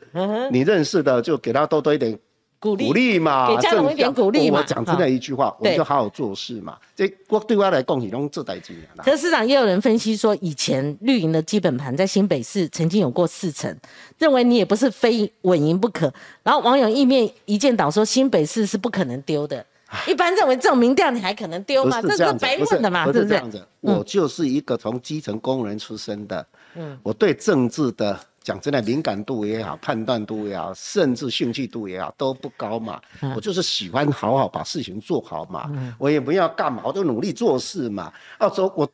[0.51, 2.17] 你认识的，就给他多多一点。
[2.59, 4.59] 鼓励嘛，给家长一点鼓励嘛。
[4.59, 6.77] 我讲真的一句话，我们就好好做事嘛。
[6.95, 8.87] 这我对我来讲，你用这代经验。
[8.97, 13.75] 可市长也有人分析说，以前绿营的基本盘在新北市曾经有过四成，
[14.17, 16.11] 认为你也不是非稳赢不可。
[16.41, 19.63] 然后网友一面一见倒说，新北市是不可能丢的。
[20.07, 22.01] 一般认为这种民调你还可能丢吗？
[22.01, 23.05] 这是白问的嘛？
[23.05, 23.63] 不是这样子。
[23.81, 28.19] 我就是一个从基层工人出身的，嗯，我对政治的。
[28.45, 33.01] 讲真的，敏感度也好，判断度也好，甚至兴趣度也好，都不高嘛。
[33.35, 35.67] 我就是喜欢好好把事情做好嘛。
[35.97, 38.13] 我也不要干嘛，我就努力做事嘛。
[38.39, 38.87] 要说我，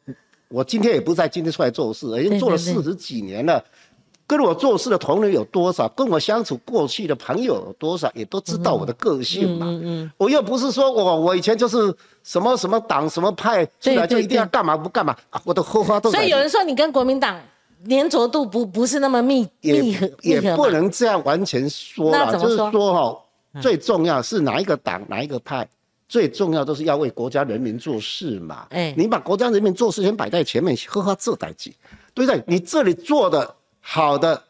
[0.48, 3.62] 我今天也不是在今天出来做事，已经做了四十几年了。
[4.26, 5.86] 跟我做事的同仁有多少？
[5.90, 8.10] 跟我相处过去的朋友有多少？
[8.16, 9.68] 也都知道我的个性嘛。
[10.16, 11.94] 我又不是说我我以前就是
[12.24, 15.42] 什么什么党什么派出来就一定要干嘛不干嘛啊！
[15.44, 16.10] 我的后花都。
[16.10, 17.38] 所以有人说你跟国民党。
[17.90, 25.68] 粘着度不不是那么密密合，也不能这样完全说了，就是说哈，最重要是哪一个党哪一个派，
[26.08, 28.68] 最重要都是要为国家人民做事嘛。
[28.70, 31.74] 哎，你把国家人民做事先摆在前面，呵呵，这代际，
[32.14, 32.44] 对不对？
[32.46, 34.42] 你这里做的好的，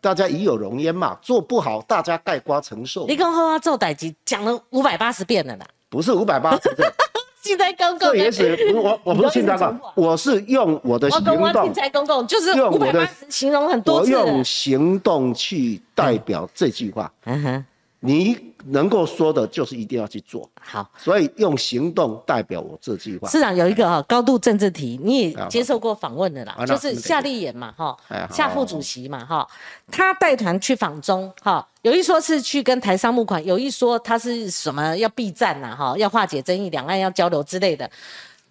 [0.00, 3.06] 大家已有容焉嘛；做不好，大家盖瓜承受。
[3.06, 6.88] 你跟呵呵做代际讲了五百八十遍了啦，不是五百八十遍。
[7.42, 11.64] 现在公共，这也许我我不是现在公我是用我的行动。
[11.64, 14.14] 现在公共就是用我的形容很多次。
[14.14, 17.12] 我用行动去代表这句话。
[17.24, 17.64] 嗯哼。
[18.00, 23.28] 你能够说的，就是一定要去做好，所以用行动代表我这句话。
[23.28, 27.96] 市长有一个哈高度政治题，你也接受过访问的啦，就是夏立言嘛哈，
[28.30, 29.44] 夏副主席嘛哈，
[29.90, 37.90] 他带团去访中哈，有一说是去跟台商募款，有一说他是什么要避战呐哈，要化解争议，两岸要交流之类的。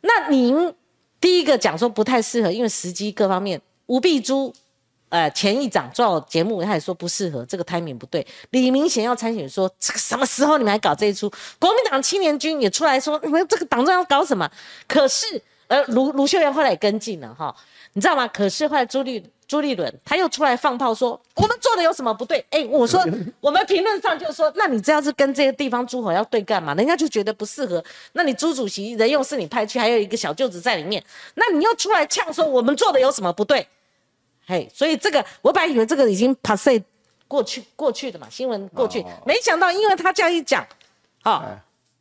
[0.01, 0.73] 那您
[1.21, 4.53] 第一个讲说不太适合，因为时机各方面，吴碧珠。
[5.09, 8.25] 呃，前议长做节目，他也说不适合，这个 timing 不对。
[8.49, 11.31] 李明贤要参选，说这个什么时候你们还搞这一出？
[11.59, 14.49] 国民党青年军也出来说，你们这个党中央搞什么？
[14.87, 17.55] 可是，呃，卢卢秀媛后来也跟进了哈，
[17.93, 18.27] 你知道吗？
[18.27, 22.45] 可是后来朱立朱立伦他又出来放炮说，我们做的有什么不对？
[22.49, 23.01] 哎，我说
[23.39, 26.73] 我们评论上就说，那你这样是跟这些地方诸侯要对干嘛？
[26.73, 27.81] 人家就觉得不适合。
[28.11, 31.01] 那你朱主席人又是你派去，还有一个小舅子在里面，
[31.35, 33.65] 那你又出来呛说我们做的有什么不对？
[34.47, 36.69] 嘿，所以这个我本来以为这个已经 pass
[37.27, 40.65] 过去过去的嘛，新闻过去，没想到因为他这样一讲，
[41.21, 41.45] 好，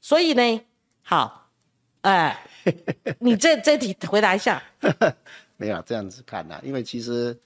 [0.00, 0.60] 所以呢，
[1.02, 1.50] 好，
[2.02, 2.40] 哎，
[3.18, 4.62] 你这这题回答一下。
[5.58, 7.36] 没有这样子看呐，因为其实，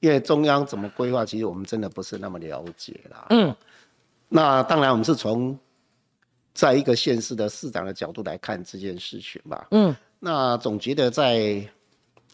[0.00, 3.26] 因为中央怎么规划，其实我们真的不是那么了解啦。
[3.30, 3.54] 嗯，
[4.28, 5.56] 那当然我们是从
[6.52, 9.68] 在一个县市的市长的角度来看这件事情吧。
[9.70, 11.64] 嗯，那总觉得在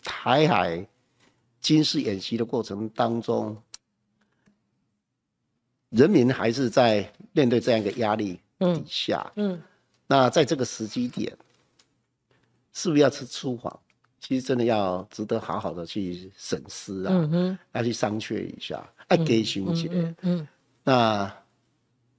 [0.03, 0.85] 台海
[1.61, 3.57] 军事演习的过程当中，
[5.90, 9.32] 人民还是在面对这样一个压力底下。
[9.36, 9.61] 嗯，
[10.07, 11.36] 那在这个时机点，
[12.72, 13.80] 是不是要吃粗黄？
[14.18, 19.88] 其实真的要值得好好的去审思啊，要去商榷一下，爱给兄弟。
[19.92, 20.48] 嗯嗯。
[20.82, 21.32] 那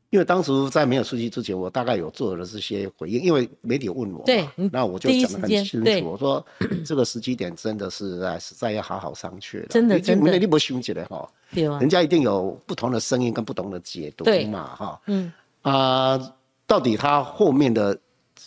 [0.10, 6.46] 因为当时在没有出去之前，我大概有做了这些回应，因为媒体问我，对，那我就讲得很清楚，我说
[6.86, 9.68] 这个时机点真的是在实在要好好商榷的。
[9.68, 10.38] 真的真的。
[10.38, 15.02] 你不凶起来哈，人家一定有不同的声音跟不同的解读嘛哈。
[15.08, 15.32] 嗯。
[15.62, 16.18] 啊，
[16.66, 17.98] 到底他后面的？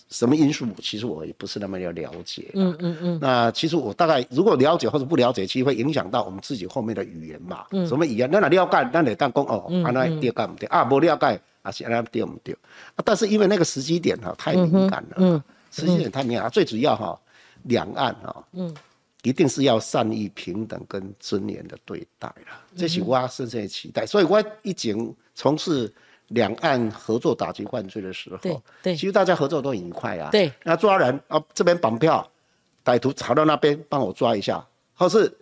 [0.08, 0.66] 什么因素？
[0.80, 2.50] 其实我也不是那么要了解。
[2.54, 3.18] 嗯嗯嗯。
[3.20, 7.64] 那其实我大概如果了解或者不了解，其实会影响到我们自己后面的语言嘛。
[7.70, 7.86] 嗯。
[7.86, 8.28] 什么语言？
[8.30, 8.90] 那你了解？
[8.92, 10.66] 那你当讲哦，啊那对干不对？
[10.66, 12.54] 啊不了解，啊是那对不对？
[12.96, 15.16] 啊，但是因为那个时机点哈太敏感了。
[15.16, 15.42] 嗯。
[15.70, 17.18] 时机点太敏感，最主要哈，
[17.62, 18.74] 两岸哈，嗯，
[19.22, 24.04] 一定是要善意、平等跟尊严的对待了，这是我深深的期待。
[24.04, 25.92] 所以我一经从事。
[26.30, 30.28] 两岸合作打击犯罪的时候，对对，其实大家合作都很愉快啊。
[30.30, 32.24] 对，那抓人啊，这边绑票，
[32.84, 35.36] 歹徒跑到那边帮我抓一下，或是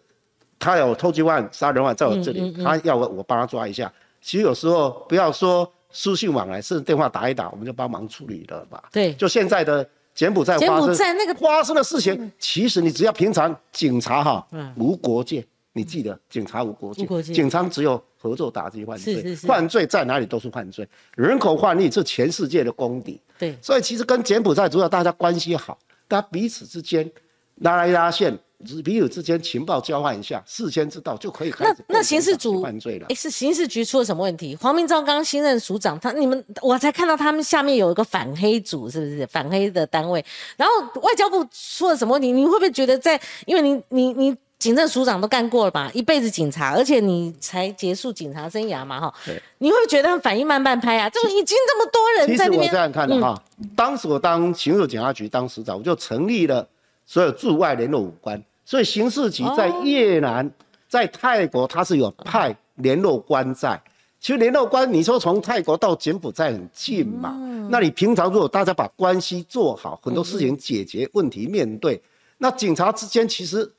[0.59, 3.93] 他有偷鸡案、杀人案在我这里，他要我我帮他抓一下。
[4.23, 8.83] 其实有时候不要说书信往来，是电话打一打，我们就帮忙处理了吧。
[8.93, 15.45] 对，就现在的柬埔寨发生那个发生的事情，其实你只要平常警察哈，无国界。
[15.75, 19.37] 你记得，警察无国界，警察只有合作打击犯罪。
[19.37, 20.89] 犯罪在哪里都是犯罪。
[21.15, 23.21] 人口贩运是全世界的公敌。
[23.39, 25.79] 对，所以其实跟柬埔寨主要大家关系好，
[26.09, 27.09] 大家彼此之间
[27.57, 28.37] 拉来拉线，
[28.85, 31.75] 彼此之间情报交换一下，事先知道就可以开始。
[31.89, 33.07] 那那刑事组犯罪了？
[33.09, 34.57] 哎，是刑事局出了什么问题？
[34.57, 40.25] 黄明昭刚新任署长，他你们我才看到他们下面有一个反黑组，是不是反黑的单位？
[40.57, 42.33] 然后外交部出了什么问题？
[42.33, 44.37] 你会不会觉得在，因为你你你。
[44.59, 49.15] 警政署长都干过了吧，一辈子警察，而且你才结束警察生涯嘛，哈。
[49.25, 49.41] 对。
[49.59, 51.09] 你会觉得反应慢半拍啊？
[51.11, 52.63] 就已经这么多人在那边。
[52.63, 53.41] 其实我这样看的哈，
[53.77, 56.69] 当时我当刑事警察局当署长，我就成立了
[57.09, 60.49] 所有驻外联络武官，所以刑事局在越南、
[60.87, 63.83] 在泰国，它是有派联络官在。
[64.21, 67.31] 其实联络官，你说从泰国到柬埔寨很近嘛，
[67.71, 71.99] 那你平常如果大家把关系做好，很多事情解决问题面对，
[72.37, 73.73] 那警察之间其实。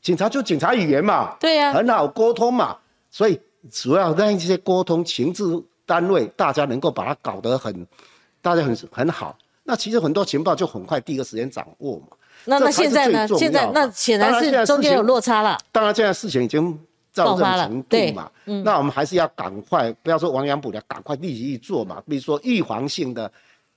[0.00, 2.76] 警察就警察语言嘛，对呀，很好沟通嘛，
[3.08, 5.44] 所以主要让一些沟通情治
[5.86, 7.86] 单位，大家能够把它搞得很，
[8.40, 9.38] 大家很很好。
[9.62, 12.06] 那其实很多情报就很快第一个时间掌握嘛。
[12.44, 13.26] 那那现在呢？
[13.28, 15.58] 现在那显然是中间有落差了。
[15.70, 16.78] 当然，现在事情已经
[17.14, 18.30] 到这种程度嘛，
[18.64, 22.02] 那我们还是要赶快，不要说亡羊补牢，赶快立即去做嘛。
[22.08, 23.30] 比如说预防性的。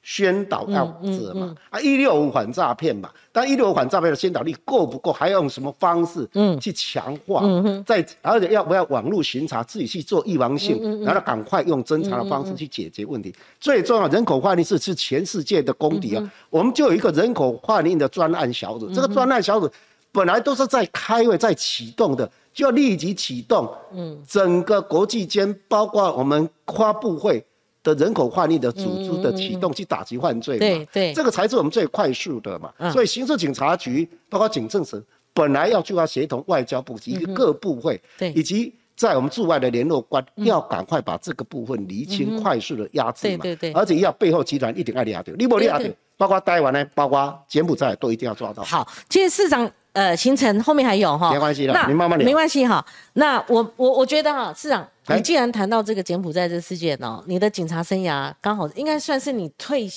[0.07, 5.11] 宣导要者嘛，啊一六五反诈骗嘛，但一六五反诈骗的宣导力够不够？
[5.11, 6.29] 还要用什么方式
[6.61, 7.41] 去强化？
[7.43, 13.33] 嗯在而且要不要网络巡查，自己去做预防性，然后赶快用侦查的方式去解决问题。
[13.59, 16.31] 最重要，人口贩运是是全世界的公敌啊！
[16.51, 19.67] 我们就有一个人口贩运的专案小组，这个专案小组
[20.11, 23.67] 本来都是在开会、在启动的，就要立即启动。
[23.91, 27.43] 嗯，整个国际间，包括我们跨部会。
[27.85, 32.73] 的人口换运的组织的启动去打击犯罪嘛，对对，这个才是我们最快速的嘛。
[32.91, 34.99] 所以刑事警察局包括警政署
[35.35, 48.63] 本来要就要协同外交部及各部会，对，以及在我们驻外的联络官要赶快把这个部分厘清，快速的压制嘛，对对对，而且要背后集团一定要压掉，你不压掉，包括台湾呢，包括柬埔寨都一定要抓到。
[48.63, 49.71] 好，其实市长。
[49.95, 52.85] 呃，行程后面还有哈，没关系的，你慢慢聊，没关系哈。
[53.13, 59.89] 那我我我觉得哈，市长，你既然谈到这个柬埔寨这个事件哦，你的警察生涯刚好应该算是你退，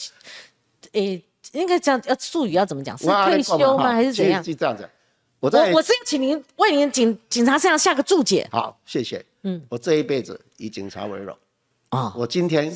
[0.93, 1.21] 诶，
[1.51, 2.97] 应该这样要术语要怎么讲？
[2.97, 3.93] 是退休吗？
[3.93, 4.43] 还是怎样？
[4.45, 4.89] 是这样子。
[5.41, 8.47] 我我是要请您为您警警察生涯下个注解。
[8.53, 9.25] 好，谢谢。
[9.43, 11.37] 嗯，我这一辈子以警察为荣
[11.89, 12.73] 啊，我今天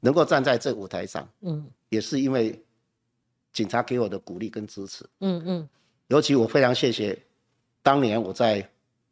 [0.00, 2.62] 能够站在这舞台上，嗯，也是因为
[3.52, 5.04] 警察给我的鼓励跟支持。
[5.20, 5.68] 嗯嗯。
[6.08, 7.18] 尤其我非常谢谢，
[7.82, 8.66] 当年我在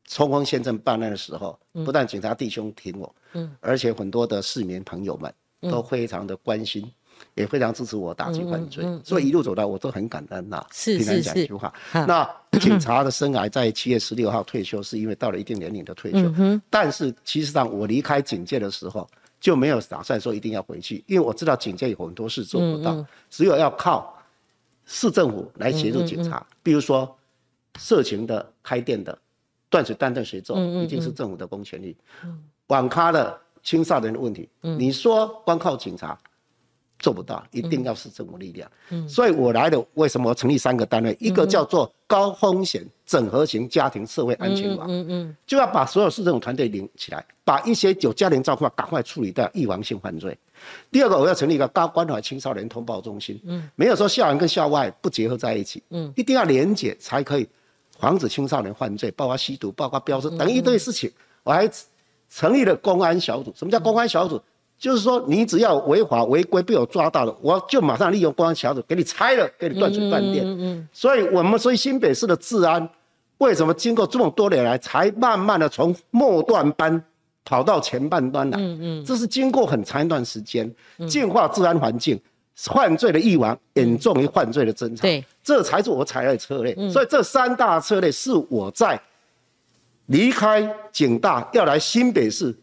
[0.09, 5.33] 冲锋陷阵办案的时候，不但警察弟兄挺我，嗯，而且很多的市民朋友们
[5.71, 6.91] 都非常的关心，
[7.35, 10.65] 也非常支持我打击犯罪，所以一路走来我都很感恩呐。
[10.73, 11.43] 是是是。
[11.43, 12.27] 一句话，那
[12.61, 16.33] 警察的生涯在七月十六号退休，是因为到了一定年龄的退休。
[16.39, 19.07] 嗯但是其实上我离开警界的时候，
[19.39, 24.16] 就没有打算说一定要回去，因为我知道警界有很多事做不到，只有要靠
[24.87, 27.19] 市政府来协助警察，比如说
[27.79, 29.17] 色情的、开店的、
[29.69, 31.97] 断水断电水做，一定是政府的公权力。
[32.69, 36.19] 网咖的青少年的问题，你说光靠警察？
[36.99, 38.71] 做不到，一定要是政府力量。
[38.91, 41.17] 嗯，所以我来的为什么成立三个单位？
[41.21, 50.37] 一个叫做高风险整合型家庭社会安全网，嗯嗯，就要把所有市政府团队领起来，把一些有家庭照顾赶快处理掉预防性犯罪。
[50.91, 57.47] 第二个，我要成立一个高关怀青少年通报中心，嗯，没有说校园跟校外不结合在一起，嗯，一定要连结才可以
[57.99, 61.13] 防止青少年犯罪，包括吸毒，包括飙车等一堆事情。
[61.43, 61.71] 我还
[62.29, 63.53] 成立了公安小组。
[63.55, 64.41] 什么叫公安小组？
[64.79, 70.45] 就是说，你只要违法违规被我抓到了，我就马上利用公安小组给你拆了，给你断水断电。
[70.45, 70.89] 嗯嗯。
[70.93, 72.87] 所以，我们所以新北市的治安，
[73.39, 77.03] 为什么经过这么多年来，才慢慢的从末段班
[77.43, 78.59] 跑到前半端来？
[78.59, 79.05] 嗯嗯。
[79.05, 80.71] 这是经过很长一段时间，
[81.09, 82.21] 净化治安环境，
[82.55, 85.01] 犯罪的欲望严重于犯罪的侦查。
[85.01, 85.25] 对。
[85.43, 86.75] 这才是我采的策略。
[86.91, 89.01] 所以，这三大策略是我在
[90.07, 92.55] 离开警大要来新北市。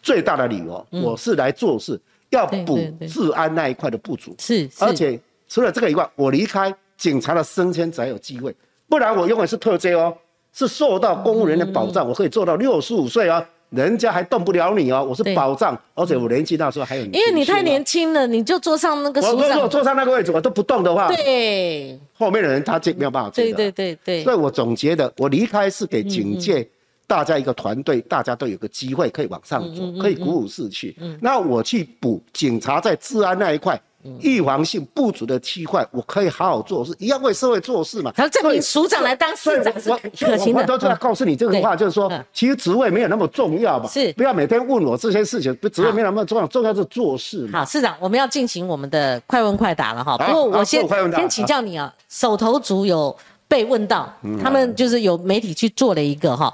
[0.00, 2.78] 最大的理由，我是来做事，要补
[3.08, 4.34] 治安那一块的不足。
[4.38, 5.18] 是，而且
[5.48, 8.54] 除了这个以外，我离开警察的升迁才有机会，
[8.88, 10.16] 不然我永远是特 J 哦，
[10.52, 17.04] 是受到公务员的保障，我可以做到六十五岁哦，人家还动不了你哦，我是保障，而且我年纪那时候还有。
[17.04, 19.20] 因为你太年轻了，你就坐上那个。
[19.20, 23.56] 我如果坐上那个位置，我都不动的话，对，后面的人他接没有办法接的。
[23.56, 24.24] 对对对对。
[24.24, 26.68] 所以我总结的，我离开是给警界。
[27.08, 30.94] 大家一个团队，大家都有个机会可以往上走，可以鼓舞士气。
[31.20, 33.80] 那我去补警察在治安那一块
[34.20, 38.12] 预防性不足的区块，我可以好好做事，一样为社会做事嘛。
[38.14, 39.90] 他证明署长来当市长是
[40.22, 40.60] 可行的。
[40.60, 43.88] 我都在告诉你这个话，就是说，其实职位没有那么重要嘛。
[43.88, 47.60] 是，不要每天问我这些事情，职位没有那么重要，重要是做事嘛。
[47.60, 50.18] 好，市长，我们要进行我们的快问快答了哈。
[50.18, 53.16] 不过我先先请教你啊，手头足有。
[53.48, 56.52] 被问到，他们就是有媒体去做了一个哈，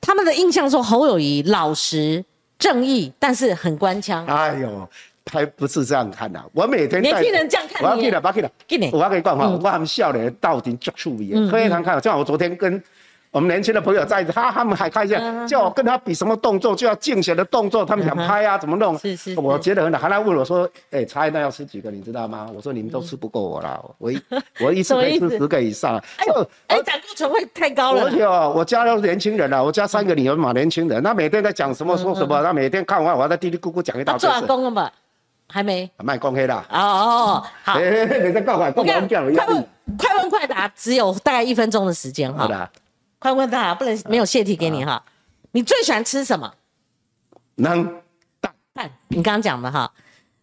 [0.00, 2.22] 他们的印象说侯友谊老实
[2.58, 4.26] 正义，但是很官腔。
[4.26, 4.88] 哎呦，
[5.30, 6.42] 还不是这样看的。
[6.52, 12.02] 我每天年轻人这样看，我要给了，不要给了，给你，我要给你讲话，我们笑脸到底足趣味，非常看就。
[12.02, 12.82] 像我昨天跟。
[13.32, 15.18] 我们年轻的朋友在一起，他他们还开心，
[15.48, 18.96] 叫我跟他比什么动作，就要竞选的动作，他们想拍啊，怎么弄？
[18.98, 19.40] 是是。
[19.40, 21.90] 我觉得很好，还来问我说：“哎，茶叶蛋要吃几个？
[21.90, 24.20] 你知道吗？”我说：“你们都吃不够我啦，我一
[24.60, 28.04] 我一次可以吃十个以上。”哎呦，哎，胆固醇会太高了。
[28.04, 34.20] 而且哦，我家都是年轻人了，我家三个女儿嘛，年轻人，那每天在讲什么说什么，那每天看完，我在嘀嘀咕咕讲一大堆。
[34.20, 34.90] 做阿公了吗？
[35.48, 35.90] 还没。
[36.04, 36.54] 卖公黑的。
[36.54, 37.78] 哦哦，好。
[37.80, 39.66] 你在告诉我，告诉我快问
[39.96, 42.40] 快问快答，只有大概一分钟的时间哈。
[42.42, 42.70] 好的。
[43.22, 45.00] 快问大答，不能没有泄题给你哈。
[45.52, 46.52] 你最喜欢吃什么？
[47.54, 47.84] 能
[48.40, 49.92] 蛋蛋，你刚刚讲的哈。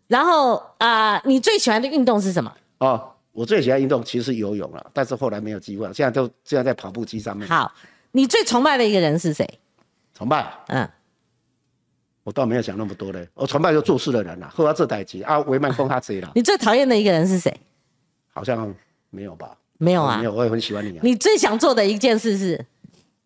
[0.08, 2.56] 然后啊，你最喜欢的运动是什么？
[2.78, 7.46] 哦，我最喜欢运动其实是游泳了，但是后来没有机会，现在都现在在跑步机上面。
[7.50, 7.70] 好，
[8.14, 9.46] 你最崇拜的一个人是谁？
[10.14, 10.50] 崇拜？
[10.68, 10.90] 嗯，
[12.24, 13.28] 我倒没有想那么多嘞。
[13.34, 16.32] 我崇拜就做事的人了，后来这代机啊，维曼风他谁了？
[16.36, 17.54] 你最讨厌的一个人是谁？
[18.34, 18.74] 好像
[19.10, 19.58] 没有吧。
[19.80, 21.00] 没有啊，没有，我也很喜欢你啊。
[21.02, 22.64] 你最想做的一件事是？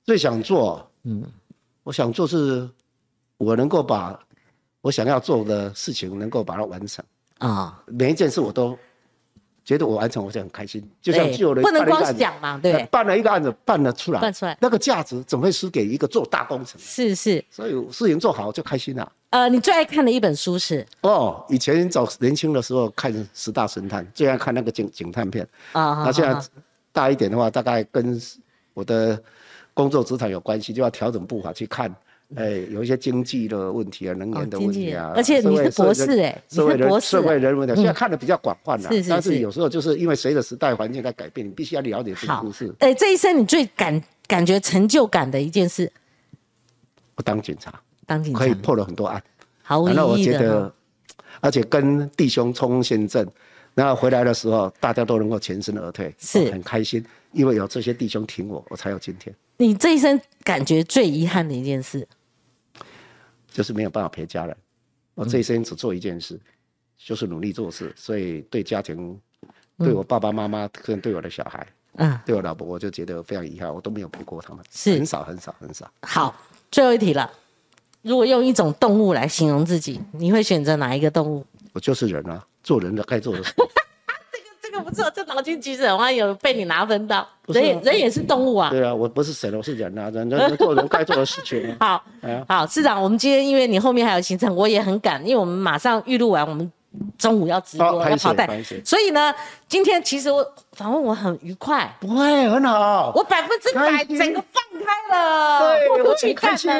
[0.06, 1.24] 最想做，嗯，
[1.84, 2.70] 我想做是，
[3.38, 4.18] 我能够把
[4.82, 7.04] 我想要做的事情能够把它完成
[7.40, 7.84] 啊。
[7.88, 8.78] 每一件事我都
[9.66, 10.88] 觉得我完成，我就很开心。
[11.02, 16.80] 就像有人不能光想嘛，对，办了一个案子，办了出来，办出来，那个价值怎么会输给一个做大工程？
[16.80, 19.12] 是是，所以事情做好就开心了。
[19.34, 20.86] 呃，你最爱看的一本书是？
[21.02, 26.04] 哦，以前早年轻的时候看《十大神探》，最爱看那个警警探片啊。
[26.06, 26.40] 那现在。
[26.96, 28.22] 大一点的话，大概跟
[28.76, 29.20] 我的
[29.74, 31.92] 工作职场有关系，就要调整步伐去看。
[32.36, 38.92] 哎，有一些经济的问题啊，能源的问题啊，而且你是博士哎，社会人社会人文的，现在看的比较广泛了。
[38.92, 39.10] 是是是。
[39.10, 42.72] 但是有时候就是因为随着时代环境在改变，你必须要了解这个故事。
[42.78, 45.92] 哎，这一生你最感感觉成就感的一件事？
[47.16, 47.74] 我当警察，
[48.06, 49.24] 当警察可以破了很多案，
[49.62, 50.06] 毫无意义的。
[50.06, 50.74] 我觉得，
[51.42, 53.28] 而且跟弟兄冲县镇。
[53.76, 59.36] 然后回来的时候，大家都能够全身而退，是很开心，因为有这些弟兄挺我，我才有今天。
[59.58, 62.08] 你这一生感觉最遗憾的一件事，
[63.52, 64.56] 就是没有办法陪家人。
[65.16, 66.40] 我这一生只做一件事，
[67.00, 67.92] 就是努力做事。
[67.96, 69.20] 所以对家庭，
[69.80, 75.92] 对我爸爸妈妈，跟对我的小孩，嗯，对我老婆，我就觉得非常遗憾，我都没有陪过他们，是很少很少很少。
[76.04, 76.40] 好，
[76.70, 77.32] 最后一题了，
[78.04, 81.44] 如果用一种动物来形容自己，你会选择哪一个动物？
[81.74, 82.44] 我就是人啊。
[82.62, 87.28] 做人的该做的事， 这个这个不错，这脑筋急转弯有被你拿分到。
[87.48, 88.70] 人也人也是动物啊。
[88.70, 91.76] 对啊，我不是神，我是人啊，人人做人该做的事情。
[91.82, 92.02] 好，
[92.48, 96.72] 好，市长，我们今天因为你后面还有行程，我也很赶，因为我们马上预录完，我们。
[97.18, 98.48] 中午要直播要跑带，
[98.86, 99.34] 所以呢，
[99.68, 100.46] 今天其实我
[100.76, 106.72] 访问我很愉快，不会很好，我百分之百整个放开了，对，我很开心。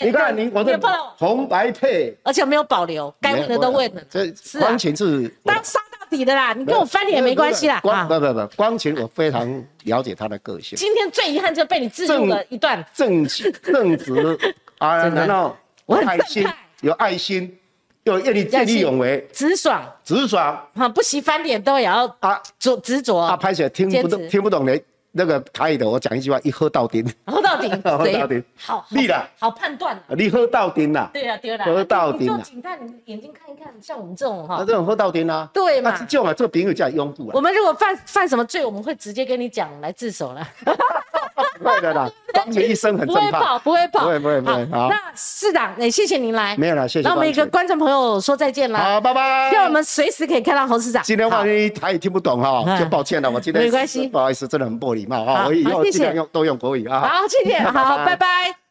[0.00, 0.78] 你看你我的
[1.18, 4.00] 红白配，而且没有保留，该问的都问了。
[4.08, 7.80] 这光晴是当杀到底的啦，你跟我翻脸没关系啦。
[7.80, 10.76] 光不不不，光晴我非常了解他的个性。
[10.76, 14.38] 今天最遗憾就被你自入了一段正正直
[14.78, 15.56] 啊，难道
[15.86, 16.46] 我很爱心
[16.82, 17.58] 有爱心？
[18.04, 23.16] 有愿意见义勇为，直爽，直爽，哈，不惜翻脸都也要啊，执执着。
[23.16, 24.78] 啊，拍起来听不懂，听不懂的，
[25.12, 32.38] 那个台语的，我讲一句话，一喝到底， 喝到底， 喝到底，好，立了，好判断，你喝到底啦，对啊，对啦，喝到底啦。
[32.44, 37.30] 警探，你眼睛看一看，像我们这种哈，这种喝到底啦，对嘛，这种啊，这个朋友叫拥护啊。
[37.32, 40.46] 我们如果犯犯什么罪，我们会直接跟你讲来自首了。
[41.58, 44.66] 不会的啦， 光你一生很正不会跑，不会跑，不会不会不会。
[44.70, 47.08] 好，那市长，也谢谢您来，没有了，谢谢。
[47.08, 49.50] 那我们一个观众朋友说再见了，好，拜拜。
[49.50, 51.02] 希望我们随时可以看到侯市长。
[51.02, 53.30] 今天万一他也听不懂哈，就抱歉了。
[53.30, 55.44] 我今天没关系，不好意思，真的很不礼貌哈。
[55.46, 57.00] 我以后尽量用都用国语啊。
[57.00, 58.63] 好，谢谢，好，拜拜。